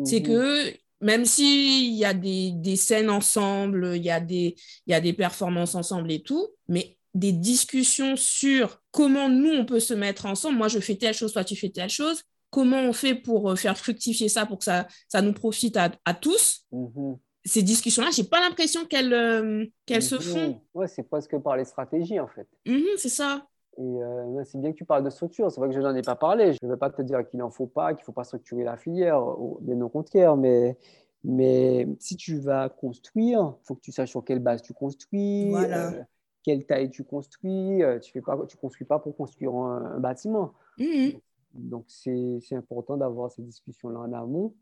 c'est 0.02 0.22
que 0.22 0.72
même 1.00 1.24
s'il 1.26 1.92
y 1.92 2.04
a 2.04 2.14
des, 2.14 2.76
scènes 2.76 3.10
ensemble, 3.10 3.92
il 3.94 4.02
y, 4.02 4.10
a 4.10 4.20
des, 4.20 4.56
il 4.86 4.90
y 4.90 4.94
a 4.94 5.00
des 5.00 5.12
performances 5.12 5.74
ensemble 5.74 6.10
et 6.10 6.22
tout, 6.22 6.48
mais 6.66 6.96
des 7.14 7.32
discussions 7.32 8.16
sur 8.16 8.82
comment 8.90 9.28
nous, 9.28 9.52
on 9.52 9.64
peut 9.64 9.80
se 9.80 9.94
mettre 9.94 10.26
ensemble. 10.26 10.58
Moi, 10.58 10.68
je 10.68 10.80
fais 10.80 10.96
telle 10.96 11.14
chose, 11.14 11.32
toi, 11.32 11.44
tu 11.44 11.56
fais 11.56 11.70
telle 11.70 11.90
chose. 11.90 12.22
Comment 12.50 12.80
on 12.82 12.92
fait 12.92 13.14
pour 13.14 13.50
euh, 13.50 13.56
faire 13.56 13.76
fructifier 13.76 14.28
ça 14.28 14.46
pour 14.46 14.58
que 14.58 14.64
ça, 14.64 14.86
ça 15.08 15.22
nous 15.22 15.32
profite 15.32 15.76
à, 15.76 16.14
tous? 16.14 16.66
Mhm. 16.72 17.18
Ces 17.44 17.62
discussions-là, 17.62 18.10
je 18.10 18.22
n'ai 18.22 18.28
pas 18.28 18.40
l'impression 18.40 18.86
qu'elles 18.86 19.12
euh, 19.12 19.66
qu'elles 19.86 20.02
se 20.02 20.14
mhm. 20.14 20.20
font. 20.20 20.60
Ouais, 20.72 20.88
c'est 20.88 21.02
presque 21.02 21.36
par 21.38 21.56
les 21.56 21.64
stratégies, 21.64 22.20
en 22.20 22.28
fait. 22.28 22.48
Mhm, 22.66 22.96
c'est 22.96 23.08
ça. 23.08 23.46
Et 23.76 23.82
euh, 23.82 24.44
c'est 24.44 24.60
bien 24.60 24.72
que 24.72 24.76
tu 24.76 24.84
parles 24.84 25.04
de 25.04 25.10
structure. 25.10 25.50
C'est 25.50 25.60
vrai 25.60 25.68
que 25.68 25.74
je 25.74 25.80
n'en 25.80 25.94
ai 25.94 26.02
pas 26.02 26.14
parlé. 26.14 26.52
Je 26.52 26.58
ne 26.62 26.70
vais 26.70 26.76
pas 26.76 26.90
te 26.90 27.02
dire 27.02 27.26
qu'il 27.28 27.40
n'en 27.40 27.50
faut 27.50 27.66
pas, 27.66 27.92
qu'il 27.92 28.02
ne 28.02 28.04
faut 28.04 28.12
pas 28.12 28.24
structurer 28.24 28.62
la 28.62 28.76
filière, 28.76 29.20
bien 29.60 29.80
au 29.80 29.88
contraire. 29.88 30.36
Mais, 30.36 30.78
mais 31.24 31.88
si 31.98 32.16
tu 32.16 32.38
vas 32.38 32.68
construire, 32.68 33.54
il 33.60 33.66
faut 33.66 33.74
que 33.74 33.80
tu 33.80 33.92
saches 33.92 34.10
sur 34.10 34.24
quelle 34.24 34.38
base 34.38 34.62
tu 34.62 34.74
construis. 34.74 35.50
Voilà. 35.50 35.88
Euh, 35.90 36.02
quelle 36.44 36.64
taille 36.64 36.90
tu 36.90 37.02
construis. 37.02 37.82
tu 38.02 38.18
ne 38.18 38.56
construis 38.60 38.86
pas 38.86 39.00
pour 39.00 39.16
construire 39.16 39.54
un, 39.54 39.98
bâtiment. 39.98 40.52
Mmh. 40.78 41.10
Donc, 41.54 41.84
c'est 41.88 42.38
important 42.52 42.96
d'avoir 42.96 43.32
ces 43.32 43.42
discussions-là 43.42 43.98
en 43.98 44.12
amont. 44.12 44.54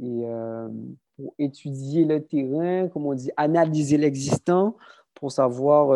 Et 0.00 0.24
pour 1.16 1.34
étudier 1.38 2.04
le 2.04 2.24
terrain, 2.24 2.88
comme 2.88 3.06
on 3.06 3.14
dit, 3.14 3.30
analyser 3.36 3.98
l'existant 3.98 4.76
pour 5.14 5.30
savoir 5.30 5.92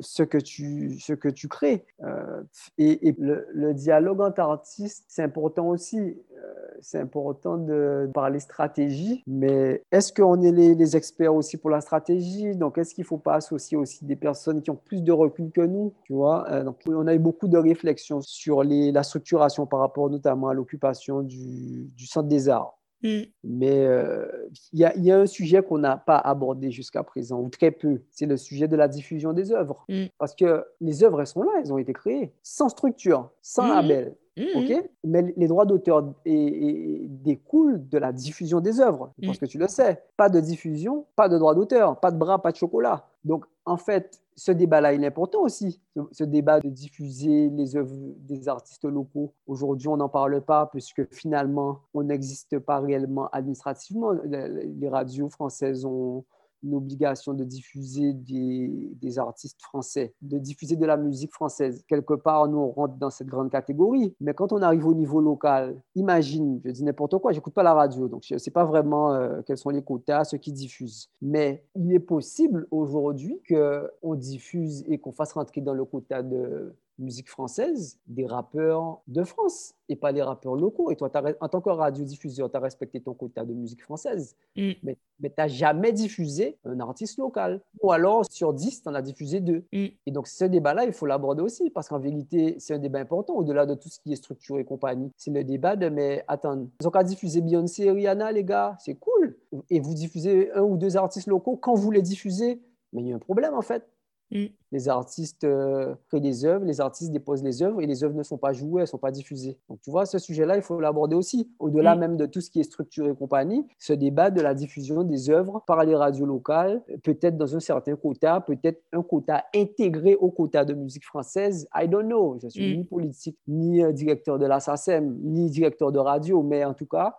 ce 0.00 0.22
que 0.22 0.38
tu, 0.38 0.98
ce 0.98 1.12
que 1.12 1.28
tu 1.28 1.48
crées. 1.48 1.84
Euh, 2.02 2.42
et, 2.78 3.14
le, 3.18 3.74
dialogue 3.74 4.20
entre 4.20 4.40
artistes, 4.40 5.04
c'est 5.08 5.22
important 5.22 5.68
aussi. 5.68 5.98
Euh, 5.98 6.52
c'est 6.80 6.98
important 6.98 7.56
de 7.56 8.10
parler 8.12 8.38
stratégie, 8.40 9.22
mais 9.26 9.82
est-ce 9.92 10.12
qu'on 10.12 10.40
est 10.42 10.52
les, 10.52 10.96
experts 10.96 11.34
aussi 11.34 11.56
pour 11.56 11.70
la 11.70 11.80
stratégie? 11.80 12.54
Donc, 12.54 12.78
est-ce 12.78 12.94
qu'il 12.94 13.02
ne 13.02 13.08
faut 13.08 13.18
pas 13.18 13.34
associer 13.34 13.76
aussi 13.76 14.04
des 14.04 14.16
personnes 14.16 14.62
qui 14.62 14.70
ont 14.70 14.78
plus 14.82 15.02
de 15.02 15.12
recul 15.12 15.50
que 15.50 15.62
nous 15.62 15.94
Tu 16.04 16.12
vois? 16.12 16.48
Euh, 16.50 16.64
donc, 16.64 16.78
On 16.86 17.06
a 17.06 17.14
eu 17.14 17.18
beaucoup 17.18 17.48
de 17.48 17.58
réflexions 17.58 18.20
sur 18.20 18.62
les, 18.62 18.92
la 18.92 19.02
structuration 19.02 19.66
par 19.66 19.80
rapport 19.80 20.10
notamment 20.10 20.48
à 20.48 20.54
l'occupation 20.54 21.22
du, 21.22 21.90
du 21.96 22.06
Centre 22.06 22.28
des 22.28 22.48
Arts. 22.48 22.76
Mm. 23.02 23.22
Mais 23.44 23.86
euh, 23.86 24.26
il 24.72 24.80
y, 24.80 25.10
a 25.10 25.18
un 25.18 25.26
sujet 25.26 25.62
qu'on 25.62 25.78
n'a 25.78 25.96
pas 25.96 26.18
abordé 26.18 26.70
jusqu'à 26.70 27.02
présent, 27.02 27.40
ou 27.40 27.48
très 27.48 27.70
peu, 27.70 28.02
c'est 28.10 28.26
le 28.26 28.36
sujet 28.36 28.68
de 28.68 28.76
la 28.76 28.88
diffusion 28.88 29.32
des 29.32 29.52
œuvres. 29.52 29.84
Mm. 29.88 30.06
Parce 30.18 30.34
que 30.34 30.64
les 30.80 31.04
œuvres, 31.04 31.20
elles 31.20 31.26
sont 31.26 31.42
là, 31.42 31.52
elles 31.58 31.72
ont 31.72 31.78
été 31.78 31.92
créées, 31.92 32.32
sans 32.42 32.68
structure, 32.68 33.30
sans 33.42 33.66
mm. 33.66 34.14
Ok 34.36 34.90
Mais 35.04 35.34
les 35.36 35.48
droits 35.48 35.66
d'auteur 35.66 36.14
découlent 36.24 37.88
de 37.88 37.98
la 37.98 38.12
diffusion 38.12 38.60
des 38.60 38.80
œuvres, 38.80 39.12
parce 39.24 39.38
que 39.38 39.46
tu 39.46 39.58
le 39.58 39.68
sais. 39.68 40.02
Pas 40.16 40.28
de 40.28 40.40
diffusion, 40.40 41.06
pas 41.16 41.28
de 41.28 41.38
droits 41.38 41.54
d'auteur, 41.54 41.98
pas 42.00 42.10
de 42.10 42.18
bras, 42.18 42.40
pas 42.40 42.52
de 42.52 42.56
chocolat. 42.56 43.06
Donc, 43.24 43.44
en 43.64 43.76
fait, 43.76 44.20
ce 44.36 44.52
débat-là, 44.52 44.92
il 44.92 45.02
est 45.02 45.06
important 45.06 45.40
aussi, 45.40 45.80
ce, 46.12 46.24
débat 46.24 46.60
de 46.60 46.68
diffuser 46.68 47.48
les 47.48 47.74
œuvres 47.74 47.96
des 48.18 48.48
artistes 48.48 48.84
locaux. 48.84 49.32
Aujourd'hui, 49.46 49.88
on 49.88 49.96
n'en 49.96 50.10
parle 50.10 50.42
pas 50.42 50.66
puisque 50.66 51.12
finalement, 51.12 51.80
on 51.94 52.02
n'existe 52.02 52.58
pas 52.58 52.78
réellement 52.80 53.28
administrativement. 53.32 54.12
Les 54.12 54.88
radios 54.88 55.30
françaises 55.30 55.86
ont, 55.86 56.24
une 56.62 56.74
obligation 56.74 57.34
de 57.34 57.44
diffuser 57.44 58.12
des, 58.12 59.18
artistes 59.18 59.62
français, 59.62 60.14
de 60.20 60.38
diffuser 60.38 60.76
de 60.76 60.84
la 60.84 60.96
musique 60.96 61.32
française. 61.32 61.84
Quelque 61.88 62.14
part, 62.14 62.48
nous, 62.48 62.58
on 62.58 62.70
rentre 62.70 62.96
dans 62.96 63.10
cette 63.10 63.28
grande 63.28 63.50
catégorie. 63.50 64.14
Mais 64.20 64.34
quand 64.34 64.52
on 64.52 64.62
arrive 64.62 64.86
au 64.86 64.94
niveau 64.94 65.20
local, 65.20 65.80
imagine, 65.94 66.60
je 66.64 66.70
dis 66.70 66.84
n'importe 66.84 67.18
quoi, 67.18 67.32
j'écoute 67.32 67.54
pas 67.54 67.62
la 67.62 67.74
radio, 67.74 68.08
donc 68.08 68.22
je 68.26 68.34
ne 68.34 68.38
sais 68.38 68.50
pas 68.50 68.64
vraiment 68.64 69.12
euh, 69.12 69.40
quels 69.46 69.58
sont 69.58 69.70
les 69.70 69.82
quotas, 69.82 70.24
ceux 70.24 70.38
qui 70.38 70.52
diffusent. 70.52 71.08
Mais 71.22 71.64
il 71.74 71.92
est 71.92 72.00
possible 72.00 72.66
aujourd'hui 72.70 73.40
qu'on 73.48 74.14
diffuse 74.14 74.84
et 74.86 74.98
qu'on 74.98 75.12
fasse 75.12 75.32
rentrer 75.32 75.60
dans 75.60 75.74
le 75.74 75.84
quota 75.84 76.22
de 76.22 76.74
musique 76.98 77.28
française 77.28 77.98
des 78.06 78.26
rappeurs 78.26 79.00
de 79.06 79.24
France 79.24 79.74
et 79.88 79.96
pas 79.96 80.12
les 80.12 80.22
rappeurs 80.22 80.54
locaux. 80.54 80.90
Et 80.90 80.96
toi, 80.96 81.10
en 81.40 81.48
tant 81.48 81.60
que 81.60 81.70
radiodiffuseur, 81.70 82.50
tu 82.50 82.56
as 82.56 82.60
respecté 82.60 83.00
ton 83.00 83.14
quota 83.14 83.44
de 83.44 83.52
musique 83.52 83.82
française, 83.82 84.36
mm. 84.56 84.72
mais, 84.82 84.96
mais 85.20 85.28
tu 85.28 85.34
n'as 85.38 85.48
jamais 85.48 85.92
diffusé 85.92 86.58
un 86.64 86.80
artiste 86.80 87.18
local. 87.18 87.60
Ou 87.82 87.92
alors, 87.92 88.24
sur 88.30 88.52
10, 88.52 88.82
tu 88.82 88.88
en 88.88 88.94
as 88.94 89.02
diffusé 89.02 89.40
deux. 89.40 89.64
Mm. 89.72 89.86
Et 90.06 90.10
donc, 90.10 90.26
ce 90.26 90.44
débat-là, 90.44 90.84
il 90.84 90.92
faut 90.92 91.06
l'aborder 91.06 91.42
aussi, 91.42 91.70
parce 91.70 91.88
qu'en 91.88 91.98
vérité, 91.98 92.56
c'est 92.58 92.74
un 92.74 92.78
débat 92.78 93.00
important, 93.00 93.34
au-delà 93.34 93.66
de 93.66 93.74
tout 93.74 93.88
ce 93.88 94.00
qui 94.00 94.12
est 94.12 94.16
structure 94.16 94.58
et 94.58 94.64
compagnie. 94.64 95.10
C'est 95.16 95.30
le 95.30 95.44
débat 95.44 95.76
de, 95.76 95.88
mais 95.88 96.24
attends, 96.28 96.66
ils 96.80 96.86
ont 96.86 96.90
qu'à 96.90 97.04
diffuser 97.04 97.40
Beyoncé 97.40 97.84
et 97.84 97.90
Rihanna, 97.90 98.32
les 98.32 98.44
gars, 98.44 98.76
c'est 98.80 98.94
cool. 98.94 99.36
Et 99.70 99.80
vous 99.80 99.94
diffusez 99.94 100.52
un 100.52 100.62
ou 100.62 100.76
deux 100.76 100.96
artistes 100.96 101.28
locaux 101.28 101.56
quand 101.56 101.74
vous 101.74 101.90
les 101.90 102.02
diffusez, 102.02 102.60
mais 102.92 103.02
il 103.02 103.08
y 103.08 103.12
a 103.12 103.16
un 103.16 103.20
problème, 103.20 103.54
en 103.54 103.62
fait. 103.62 103.84
Mm. 104.30 104.46
Les 104.72 104.88
artistes 104.88 105.44
euh, 105.44 105.94
créent 106.08 106.20
des 106.20 106.44
œuvres, 106.44 106.64
les 106.64 106.80
artistes 106.80 107.12
déposent 107.12 107.44
les 107.44 107.62
œuvres 107.62 107.80
et 107.80 107.86
les 107.86 108.02
œuvres 108.02 108.16
ne 108.16 108.24
sont 108.24 108.38
pas 108.38 108.52
jouées, 108.52 108.80
elles 108.80 108.84
ne 108.84 108.86
sont 108.86 108.98
pas 108.98 109.12
diffusées. 109.12 109.58
Donc, 109.68 109.80
tu 109.82 109.90
vois, 109.90 110.04
ce 110.04 110.18
sujet-là, 110.18 110.56
il 110.56 110.62
faut 110.62 110.80
l'aborder 110.80 111.14
aussi. 111.14 111.50
Au-delà 111.58 111.94
mm. 111.94 112.00
même 112.00 112.16
de 112.16 112.26
tout 112.26 112.40
ce 112.40 112.50
qui 112.50 112.60
est 112.60 112.64
structure 112.64 113.06
et 113.06 113.14
compagnie, 113.14 113.64
ce 113.78 113.92
débat 113.92 114.30
de 114.30 114.40
la 114.40 114.54
diffusion 114.54 115.04
des 115.04 115.30
œuvres 115.30 115.62
par 115.66 115.84
les 115.84 115.94
radios 115.94 116.26
locales, 116.26 116.82
peut-être 117.02 117.36
dans 117.36 117.54
un 117.54 117.60
certain 117.60 117.94
quota, 117.94 118.40
peut-être 118.40 118.82
un 118.92 119.02
quota 119.02 119.44
intégré 119.54 120.16
au 120.16 120.30
quota 120.30 120.64
de 120.64 120.74
musique 120.74 121.04
française. 121.04 121.68
I 121.74 121.88
don't 121.88 122.06
know. 122.06 122.38
Je 122.42 122.48
suis 122.48 122.74
mm. 122.74 122.78
ni 122.78 122.84
politique, 122.84 123.38
ni 123.46 123.82
euh, 123.82 123.92
directeur 123.92 124.38
de 124.38 124.46
la 124.46 124.58
SACEM, 124.58 125.16
ni 125.22 125.50
directeur 125.50 125.92
de 125.92 125.98
radio, 125.98 126.42
mais 126.42 126.64
en 126.64 126.74
tout 126.74 126.86
cas, 126.86 127.16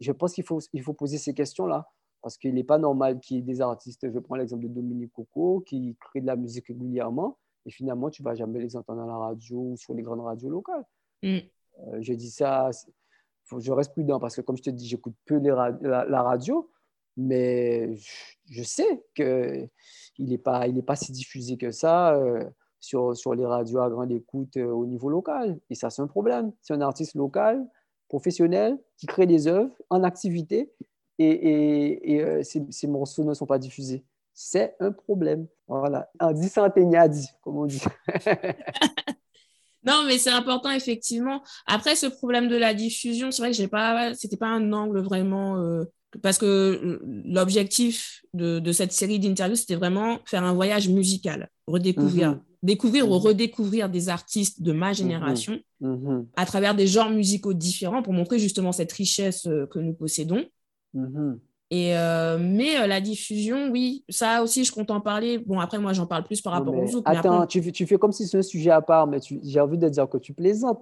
je 0.00 0.12
pense 0.12 0.32
qu'il 0.32 0.44
faut, 0.44 0.60
il 0.72 0.82
faut 0.82 0.92
poser 0.92 1.18
ces 1.18 1.34
questions-là. 1.34 1.88
Parce 2.22 2.36
qu'il 2.36 2.54
n'est 2.54 2.64
pas 2.64 2.78
normal 2.78 3.20
qu'il 3.20 3.36
y 3.36 3.40
ait 3.40 3.42
des 3.42 3.60
artistes, 3.60 4.10
je 4.10 4.18
prends 4.18 4.34
l'exemple 4.34 4.64
de 4.64 4.68
Dominique 4.68 5.12
Coco, 5.12 5.60
qui 5.60 5.96
crée 6.00 6.20
de 6.20 6.26
la 6.26 6.36
musique 6.36 6.66
régulièrement, 6.66 7.38
et 7.66 7.70
finalement, 7.70 8.10
tu 8.10 8.22
ne 8.22 8.24
vas 8.24 8.34
jamais 8.34 8.60
les 8.60 8.76
entendre 8.76 9.02
à 9.02 9.06
la 9.06 9.16
radio 9.16 9.58
ou 9.58 9.76
sur 9.76 9.94
les 9.94 10.02
grandes 10.02 10.20
radios 10.20 10.48
locales. 10.48 10.84
Mm. 11.22 11.36
Euh, 11.36 11.98
je 12.00 12.12
dis 12.14 12.30
ça, 12.30 12.70
faut, 13.44 13.60
je 13.60 13.70
reste 13.72 13.92
prudent 13.92 14.18
parce 14.18 14.36
que, 14.36 14.40
comme 14.40 14.56
je 14.56 14.62
te 14.62 14.70
dis, 14.70 14.86
j'écoute 14.86 15.14
peu 15.26 15.38
la, 15.38 16.22
radio, 16.22 16.70
mais 17.16 17.94
je, 18.46 18.62
sais 18.62 19.04
qu'il 19.14 19.68
n'est 20.18 20.38
pas, 20.38 20.66
il 20.66 20.82
pas 20.82 20.96
si 20.96 21.12
diffusé 21.12 21.56
que 21.56 21.70
ça 21.70 22.14
euh, 22.14 22.44
sur, 22.80 23.16
sur 23.16 23.34
les 23.34 23.44
radios 23.44 23.80
à 23.80 23.90
grande 23.90 24.12
écoute 24.12 24.56
euh, 24.56 24.70
au 24.70 24.86
niveau 24.86 25.10
local. 25.10 25.58
Et 25.70 25.74
ça, 25.74 25.90
c'est 25.90 26.02
un 26.02 26.06
problème. 26.06 26.52
C'est 26.62 26.74
un 26.74 26.80
artiste 26.80 27.14
local, 27.14 27.66
professionnel, 28.08 28.78
qui 28.96 29.06
crée 29.06 29.26
des 29.26 29.46
œuvres 29.46 29.74
en 29.90 30.04
activité 30.04 30.72
et, 31.18 32.14
et, 32.14 32.22
euh, 32.22 32.42
ces, 32.42 32.86
morceaux 32.86 33.24
ne 33.24 33.34
sont 33.34 33.46
pas 33.46 33.58
diffusés. 33.58 34.04
C'est 34.34 34.76
un 34.78 34.92
problème. 34.92 35.46
Voilà. 35.66 36.08
Un 36.20 36.32
dit, 36.32 36.48
comme 37.42 37.58
on 37.58 37.66
dit. 37.66 37.82
non, 39.84 40.04
mais 40.06 40.18
c'est 40.18 40.30
important, 40.30 40.70
effectivement. 40.70 41.42
Après, 41.66 41.96
ce 41.96 42.06
problème 42.06 42.48
de 42.48 42.56
la 42.56 42.72
diffusion, 42.72 43.30
c'est 43.30 43.42
vrai 43.42 43.50
que 43.50 43.56
ce 43.56 43.62
n'était 43.62 44.36
pas 44.36 44.48
un 44.48 44.72
angle 44.72 45.00
vraiment. 45.00 45.56
Euh, 45.58 45.84
parce 46.22 46.38
que 46.38 47.00
l'objectif 47.26 48.24
de, 48.32 48.60
de, 48.60 48.72
cette 48.72 48.92
série 48.92 49.18
d'interviews, 49.18 49.56
c'était 49.56 49.74
vraiment 49.74 50.18
faire 50.24 50.44
un 50.44 50.54
voyage 50.54 50.88
musical, 50.88 51.50
redécouvrir. 51.66 52.30
Mhm. 52.30 52.40
Découvrir 52.62 53.08
ou 53.08 53.14
mhm. 53.14 53.20
redécouvrir 53.20 53.88
des 53.88 54.08
artistes 54.08 54.62
de 54.62 54.72
ma 54.72 54.88
mhm. 54.88 54.94
génération 54.94 55.58
à 56.34 56.46
travers 56.46 56.74
des 56.74 56.86
genres 56.86 57.10
musicaux 57.10 57.54
différents 57.54 58.02
pour 58.02 58.12
montrer 58.12 58.38
justement 58.38 58.72
cette 58.72 58.92
richesse 58.92 59.46
euh, 59.46 59.66
que 59.66 59.78
nous 59.78 59.92
possédons. 59.92 60.44
Mhm. 60.94 61.40
Et 61.70 61.96
euh, 61.96 62.38
mais 62.40 62.80
euh, 62.80 62.86
la 62.86 63.00
diffusion, 63.00 63.68
oui, 63.70 64.02
ça 64.08 64.42
aussi, 64.42 64.64
je 64.64 64.72
compte 64.72 64.90
en 64.90 65.00
parler. 65.00 65.38
Bon, 65.38 65.60
après, 65.60 65.78
moi, 65.78 65.92
j'en 65.92 66.06
parle 66.06 66.24
plus 66.24 66.40
par 66.40 66.54
rapport 66.54 66.74
au 66.74 66.86
Zouk. 66.86 67.02
Attends, 67.06 67.46
tu, 67.46 67.72
tu, 67.72 67.86
fais 67.86 67.98
comme 67.98 68.12
si 68.12 68.24
c'était 68.24 68.38
un 68.38 68.42
sujet 68.42 68.70
à 68.70 68.80
part, 68.80 69.06
mais 69.06 69.18
j'ai 69.42 69.60
envie 69.60 69.76
de 69.76 69.88
dire 69.88 70.08
que 70.08 70.16
tu 70.16 70.32
plaisantes. 70.32 70.80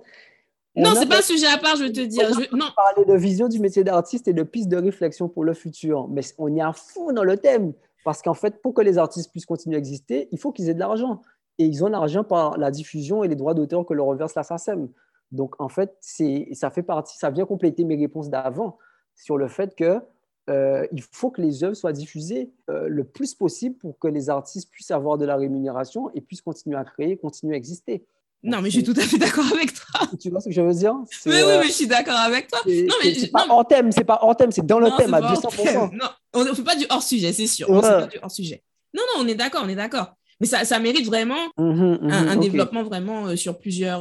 non, 0.76 0.90
c'est 0.94 1.08
pas 1.08 1.18
un 1.18 1.22
sujet 1.22 1.48
à 1.48 1.58
part, 1.58 1.74
je 1.76 1.84
veux 1.84 1.92
te 1.92 2.02
dire. 2.02 2.28
Je... 2.28 2.54
Non. 2.56 2.66
parler 2.76 3.04
de 3.04 3.18
vision 3.18 3.48
du 3.48 3.58
métier 3.58 3.82
d'artiste 3.82 4.28
et 4.28 4.32
de 4.32 4.44
pistes 4.44 4.68
de 4.68 4.76
réflexion 4.76 5.28
pour 5.28 5.42
le 5.42 5.54
futur. 5.54 6.06
Mais 6.08 6.22
on 6.38 6.54
y 6.54 6.60
a 6.60 6.72
fou 6.72 7.12
dans 7.12 7.24
le 7.24 7.36
thème. 7.36 7.72
Parce 8.04 8.22
qu'en 8.22 8.34
fait, 8.34 8.62
pour 8.62 8.72
que 8.72 8.82
les 8.82 8.98
artistes 8.98 9.32
puissent 9.32 9.46
continuer 9.46 9.74
à 9.74 9.78
exister, 9.80 10.28
il 10.30 10.38
faut 10.38 10.52
qu'ils 10.52 10.68
aient 10.68 10.74
de 10.74 10.78
l'argent. 10.78 11.22
Et 11.58 11.64
ils 11.64 11.82
ont 11.82 11.88
l'argent 11.88 12.22
par 12.22 12.58
la 12.58 12.70
diffusion 12.70 13.24
et 13.24 13.28
les 13.28 13.34
droits 13.34 13.54
d'auteur 13.54 13.84
que 13.84 13.94
leur 13.94 14.06
reverse 14.06 14.36
la 14.36 14.44
SACEM. 14.44 14.88
Donc, 15.32 15.60
en 15.60 15.68
fait, 15.68 15.96
ça 16.00 16.70
fait 16.70 16.84
partie, 16.84 17.18
ça 17.18 17.30
vient 17.30 17.44
compléter 17.44 17.82
mes 17.82 17.96
réponses 17.96 18.30
d'avant 18.30 18.78
sur 19.16 19.36
le 19.36 19.48
fait 19.48 19.74
que 19.74 20.00
euh, 20.48 20.86
il 20.92 21.02
faut 21.02 21.30
que 21.30 21.42
les 21.42 21.64
œuvres 21.64 21.74
soient 21.74 21.92
diffusées 21.92 22.50
euh, 22.70 22.86
le 22.88 23.02
plus 23.02 23.34
possible 23.34 23.76
pour 23.76 23.98
que 23.98 24.06
les 24.06 24.30
artistes 24.30 24.70
puissent 24.70 24.92
avoir 24.92 25.18
de 25.18 25.24
la 25.24 25.36
rémunération 25.36 26.08
et 26.14 26.20
puissent 26.20 26.42
continuer 26.42 26.76
à 26.76 26.84
créer, 26.84 27.16
continuer 27.16 27.54
à 27.54 27.56
exister. 27.56 28.04
non, 28.44 28.62
mais 28.62 28.70
je 28.70 28.76
suis 28.76 28.84
tout 28.84 28.94
à 28.96 29.02
fait 29.02 29.18
d'accord 29.18 29.46
avec 29.52 29.74
toi. 29.74 30.06
Tu 30.20 30.30
vois 30.30 30.40
ce 30.40 30.48
que 30.48 30.54
je 30.54 30.60
veux 30.60 30.72
dire? 30.72 30.94
Oui, 30.94 31.32
oui, 31.32 31.34
euh, 31.42 31.58
mais 31.60 31.66
je 31.66 31.72
suis 31.72 31.88
d'accord 31.88 32.16
avec 32.16 32.46
toi. 32.46 32.60
Non, 32.64 32.94
mais 33.02 33.14
c'est 33.14 33.32
pas 33.32 33.46
en 33.48 33.64
thème, 33.64 33.90
c'est 33.90 34.04
pas 34.04 34.20
en 34.22 34.34
thème, 34.34 34.52
c'est 34.52 34.64
dans 34.64 34.78
le 34.78 34.90
thème 34.96 35.14
à 35.14 35.20
200%. 35.20 35.96
Non, 35.96 36.06
on 36.32 36.44
ne 36.44 36.52
fait 36.52 36.62
pas 36.62 36.76
du 36.76 36.86
hors 36.90 37.02
sujet, 37.02 37.32
c'est 37.32 37.48
sûr. 37.48 37.68
On 37.68 37.80
pas 37.80 38.06
du 38.06 38.18
hors 38.22 38.30
sujet. 38.30 38.62
Non, 38.94 39.02
non, 39.14 39.24
on 39.24 39.28
est 39.28 39.34
d'accord, 39.34 39.62
on 39.64 39.68
est 39.68 39.74
d'accord. 39.74 40.14
Mais 40.40 40.46
ça, 40.46 40.64
ça 40.64 40.78
mérite 40.78 41.06
vraiment 41.06 41.48
mhm, 41.58 41.98
mhm, 42.02 42.10
un, 42.10 42.36
développement 42.36 42.84
vraiment 42.84 43.34
sur 43.36 43.58
plusieurs. 43.58 44.00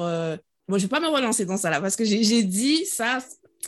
Moi, 0.68 0.78
je 0.78 0.84
vais 0.84 0.90
pas 0.90 1.00
me 1.00 1.08
relancer 1.08 1.46
dans 1.46 1.58
ça 1.58 1.72
là 1.72 1.82
parce 1.82 1.96
que 1.96 2.04
j'ai 2.06 2.44
dit 2.44 2.86
ça, 2.86 3.18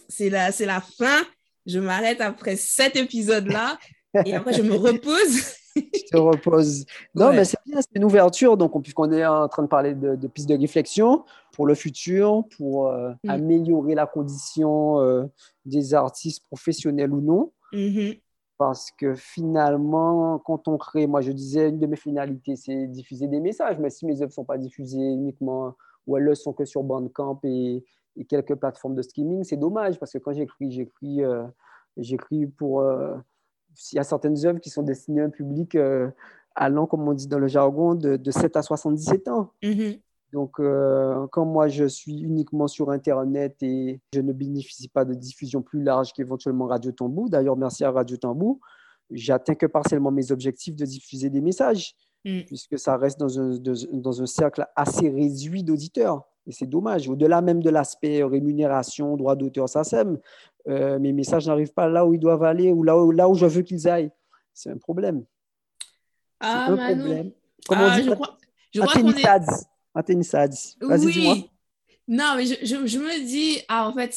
c'est 0.09 0.29
la, 0.29 0.51
c'est 0.51 0.65
la 0.65 0.81
fin 0.81 1.23
je 1.67 1.79
m'arrête 1.79 2.21
après 2.21 2.55
cet 2.55 2.95
épisode-là 2.95 3.77
et 4.25 4.33
après 4.33 4.53
je 4.53 4.63
me 4.63 4.75
repose. 4.75 5.57
je 5.75 6.11
te 6.11 6.17
repose. 6.17 6.85
Non, 7.13 7.31
mais 7.31 7.45
c'est 7.45 7.57
bien, 7.65 7.79
c'est 7.81 7.95
une 7.95 8.05
ouverture. 8.05 8.57
Donc, 8.57 8.81
puisqu'on 8.81 9.11
est 9.11 9.25
en 9.25 9.47
train 9.47 9.63
de 9.63 9.67
parler 9.67 9.93
de, 9.93 10.27
pistes 10.27 10.49
de 10.49 10.57
réflexion 10.57 11.23
pour 11.53 11.67
le 11.67 11.75
futur, 11.75 12.45
pour 12.57 12.87
euh, 12.87 13.11
mm. 13.23 13.29
améliorer 13.29 13.95
la 13.95 14.07
condition 14.07 15.01
euh, 15.01 15.25
des 15.65 15.93
artistes 15.93 16.43
professionnels 16.47 17.13
ou 17.13 17.21
non. 17.21 17.51
Mm-hmm. 17.73 18.19
Parce 18.57 18.89
que 18.89 19.13
finalement, 19.13 20.39
quand 20.39 20.67
on 20.67 20.77
crée, 20.77 21.05
moi 21.05 21.21
je 21.21 21.31
disais, 21.31 21.69
une 21.69 21.77
de 21.77 21.85
mes 21.85 21.95
finalités, 21.95 22.55
c'est 22.55 22.87
diffuser 22.87 23.27
des 23.27 23.39
messages. 23.39 23.77
Mais 23.77 23.91
si 23.91 24.05
mes 24.05 24.15
œuvres 24.21 24.31
ne 24.31 24.33
sont 24.33 24.45
pas 24.45 24.57
diffusées 24.57 24.97
uniquement 24.97 25.75
ou 26.07 26.17
elles 26.17 26.25
ne 26.25 26.33
sont 26.33 26.53
que 26.53 26.65
sur 26.65 26.81
Bandcamp 26.83 27.39
et, 27.43 27.83
et 28.17 28.25
quelques 28.25 28.55
plateformes 28.55 28.95
de 28.95 29.01
streaming, 29.01 29.43
c'est 29.43 29.57
dommage 29.57 29.99
parce 29.99 30.11
que 30.13 30.17
quand 30.17 30.33
j'écris, 30.33 30.71
j'écris, 30.71 31.23
euh, 31.23 31.43
j'écris 31.97 32.47
pour. 32.47 32.81
Euh, 32.81 33.15
il 33.91 33.95
y 33.95 33.99
a 33.99 34.03
certaines 34.03 34.45
œuvres 34.45 34.59
qui 34.59 34.69
sont 34.69 34.83
destinées 34.83 35.21
à 35.21 35.25
un 35.25 35.29
public 35.29 35.75
euh, 35.75 36.09
allant, 36.55 36.87
comme 36.87 37.07
on 37.07 37.13
dit 37.13 37.27
dans 37.27 37.39
le 37.39 37.47
jargon, 37.47 37.93
de, 37.93 38.31
7 38.31 38.57
à 38.57 38.63
77 38.63 39.27
ans. 39.27 39.51
Mm-hmm. 39.61 39.99
Donc, 40.33 40.59
euh, 40.59 41.27
quand 41.31 41.45
moi, 41.45 41.67
je 41.67 41.85
suis 41.85 42.19
uniquement 42.19 42.67
sur 42.67 42.89
Internet 42.89 43.55
et 43.61 44.01
je 44.13 44.21
ne 44.21 44.33
bénéficie 44.33 44.89
pas 44.89 45.05
de 45.05 45.13
diffusion 45.13 45.61
plus 45.61 45.83
large 45.83 46.11
qu'éventuellement 46.13 46.65
Radio 46.65 46.91
Tambou, 46.91 47.29
d'ailleurs, 47.29 47.55
merci 47.55 47.83
à 47.85 47.91
Radio 47.91 48.17
Tambou, 48.17 48.59
j'atteins 49.11 49.55
que 49.55 49.67
partiellement 49.67 50.11
mes 50.11 50.31
objectifs 50.31 50.75
de 50.75 50.85
diffuser 50.85 51.29
des 51.29 51.41
messages, 51.41 51.95
mm. 52.25 52.41
puisque 52.41 52.77
ça 52.77 52.97
reste 52.97 53.19
dans 53.19 53.39
un, 53.39 53.57
dans 53.57 54.21
un 54.21 54.25
cercle 54.25 54.65
assez 54.75 55.09
réduit 55.09 55.63
d'auditeurs. 55.63 56.27
Et 56.47 56.51
c'est 56.51 56.65
dommage. 56.65 57.09
Au-delà 57.09 57.41
même 57.41 57.61
de 57.61 57.69
l'aspect 57.69 58.23
rémunération, 58.23 59.17
droit 59.17 59.35
d'auteur, 59.35 59.67
ça 59.67 59.83
sème, 59.83 60.17
euh, 60.67 60.97
mes 60.97 61.13
messages 61.13 61.47
n'arrivent 61.47 61.73
pas 61.73 61.87
là 61.87 62.05
où 62.05 62.13
ils 62.13 62.19
doivent 62.19 62.43
aller 62.43 62.71
ou 62.71 62.83
là 62.83 62.97
où, 62.97 63.11
là 63.11 63.27
où 63.27 63.35
je 63.35 63.45
veux 63.45 63.61
qu'ils 63.61 63.87
aillent. 63.87 64.11
C'est 64.53 64.71
un 64.71 64.77
problème. 64.77 65.25
Ah, 66.39 66.67
un 66.71 66.77
problème. 66.77 67.31
Comment 67.67 67.87
ah, 67.89 68.01
je 68.01 68.11
crois, 68.11 68.37
je 68.73 68.81
crois 68.81 68.93
qu'on 68.93 69.11
est... 69.11 69.23
Vas-y, 70.81 71.05
oui. 71.05 71.13
dis-moi. 71.13 71.35
Non, 72.07 72.33
mais 72.37 72.45
je, 72.45 72.55
je, 72.63 72.97
me 72.97 73.25
dis, 73.25 73.59
ah, 73.67 73.89
en 73.89 73.93
fait, 73.93 74.13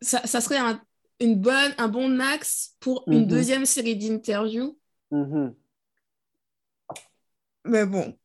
ça, 0.00 0.24
ça 0.24 0.40
serait 0.40 0.58
un, 0.58 0.80
une 1.18 1.40
bonne, 1.40 1.74
un 1.78 1.88
bon 1.88 2.20
axe 2.20 2.76
pour 2.78 3.04
une 3.08 3.20
mhm. 3.20 3.26
deuxième 3.26 3.66
série 3.66 3.96
d'interviews. 3.96 4.78
Mhm. 5.10 5.54
Mais 7.64 7.86
bon, 7.86 8.16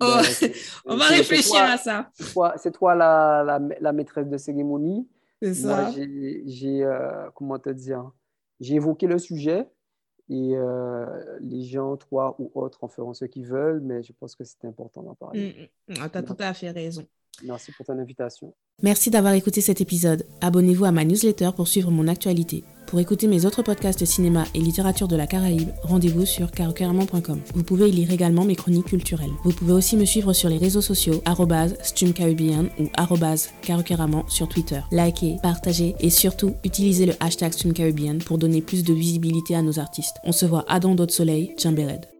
oh, 0.00 0.20
on 0.86 0.96
va 0.96 1.06
réfléchir 1.06 1.62
à 1.62 1.76
ça. 1.76 2.10
C'est 2.56 2.72
toi, 2.72 2.94
la, 2.94 3.42
la, 3.44 3.60
la, 3.80 3.92
maîtresse 3.92 4.28
de 4.28 4.36
cérémonie. 4.36 5.08
C'est 5.42 5.54
ça. 5.54 5.90
J'ai, 5.92 6.84
euh, 6.84 7.28
comment 7.34 7.58
te 7.58 7.70
dire, 7.70 8.10
j'ai 8.60 8.74
évoqué 8.74 9.06
le 9.06 9.18
sujet 9.18 9.68
et 10.30 10.56
euh, 10.56 11.38
les 11.40 11.62
gens, 11.62 11.96
toi 11.96 12.36
ou 12.38 12.50
autres, 12.54 12.84
en 12.84 12.88
feront 12.88 13.14
ce 13.14 13.24
qu'ils 13.24 13.46
veulent, 13.46 13.80
mais 13.80 14.02
je 14.02 14.12
pense 14.12 14.34
que 14.34 14.44
c'est 14.44 14.64
important 14.64 15.02
d'en 15.02 15.14
parler. 15.14 15.70
Mm, 15.88 15.92
mm. 15.92 15.96
Ah, 16.02 16.08
tu 16.08 16.18
as 16.18 16.22
tout 16.22 16.36
à 16.38 16.52
fait 16.52 16.70
raison. 16.70 17.06
Merci 17.44 17.72
pour 17.72 17.86
ton 17.86 17.98
invitation. 17.98 18.52
Merci 18.82 19.10
d'avoir 19.10 19.34
écouté 19.34 19.60
cet 19.60 19.80
épisode. 19.80 20.26
Abonnez-vous 20.40 20.84
à 20.84 20.92
ma 20.92 21.04
newsletter 21.04 21.50
pour 21.54 21.68
suivre 21.68 21.90
mon 21.90 22.08
actualité. 22.08 22.64
Pour 22.86 23.00
écouter 23.00 23.26
mes 23.26 23.44
autres 23.44 23.62
podcasts 23.62 24.00
de 24.00 24.06
cinéma 24.06 24.44
et 24.54 24.60
littérature 24.60 25.08
de 25.08 25.16
la 25.16 25.26
Caraïbe, 25.26 25.68
rendez-vous 25.82 26.24
sur 26.24 26.50
carocaramon.com. 26.50 27.40
Vous 27.54 27.62
pouvez 27.62 27.88
y 27.88 27.92
lire 27.92 28.10
également 28.10 28.44
mes 28.44 28.56
chroniques 28.56 28.86
culturelles. 28.86 29.32
Vous 29.44 29.52
pouvez 29.52 29.74
aussi 29.74 29.96
me 29.96 30.06
suivre 30.06 30.32
sur 30.32 30.48
les 30.48 30.56
réseaux 30.56 30.80
sociaux 30.80 31.22
stumcaribbean 31.82 32.70
ou 32.78 32.88
carocaramon 33.62 34.24
sur 34.28 34.48
Twitter. 34.48 34.80
Likez, 34.90 35.36
partagez 35.42 35.96
et 36.00 36.08
surtout 36.08 36.54
utilisez 36.64 37.04
le 37.04 37.14
hashtag 37.20 37.52
stumcaribbean 37.52 38.18
pour 38.18 38.38
donner 38.38 38.62
plus 38.62 38.84
de 38.84 38.94
visibilité 38.94 39.54
à 39.54 39.62
nos 39.62 39.78
artistes. 39.78 40.16
On 40.24 40.32
se 40.32 40.46
voit 40.46 40.64
à 40.66 40.80
Don 40.80 40.94
d'autres 40.94 41.14
soleil, 41.14 41.54
Red. 41.62 42.17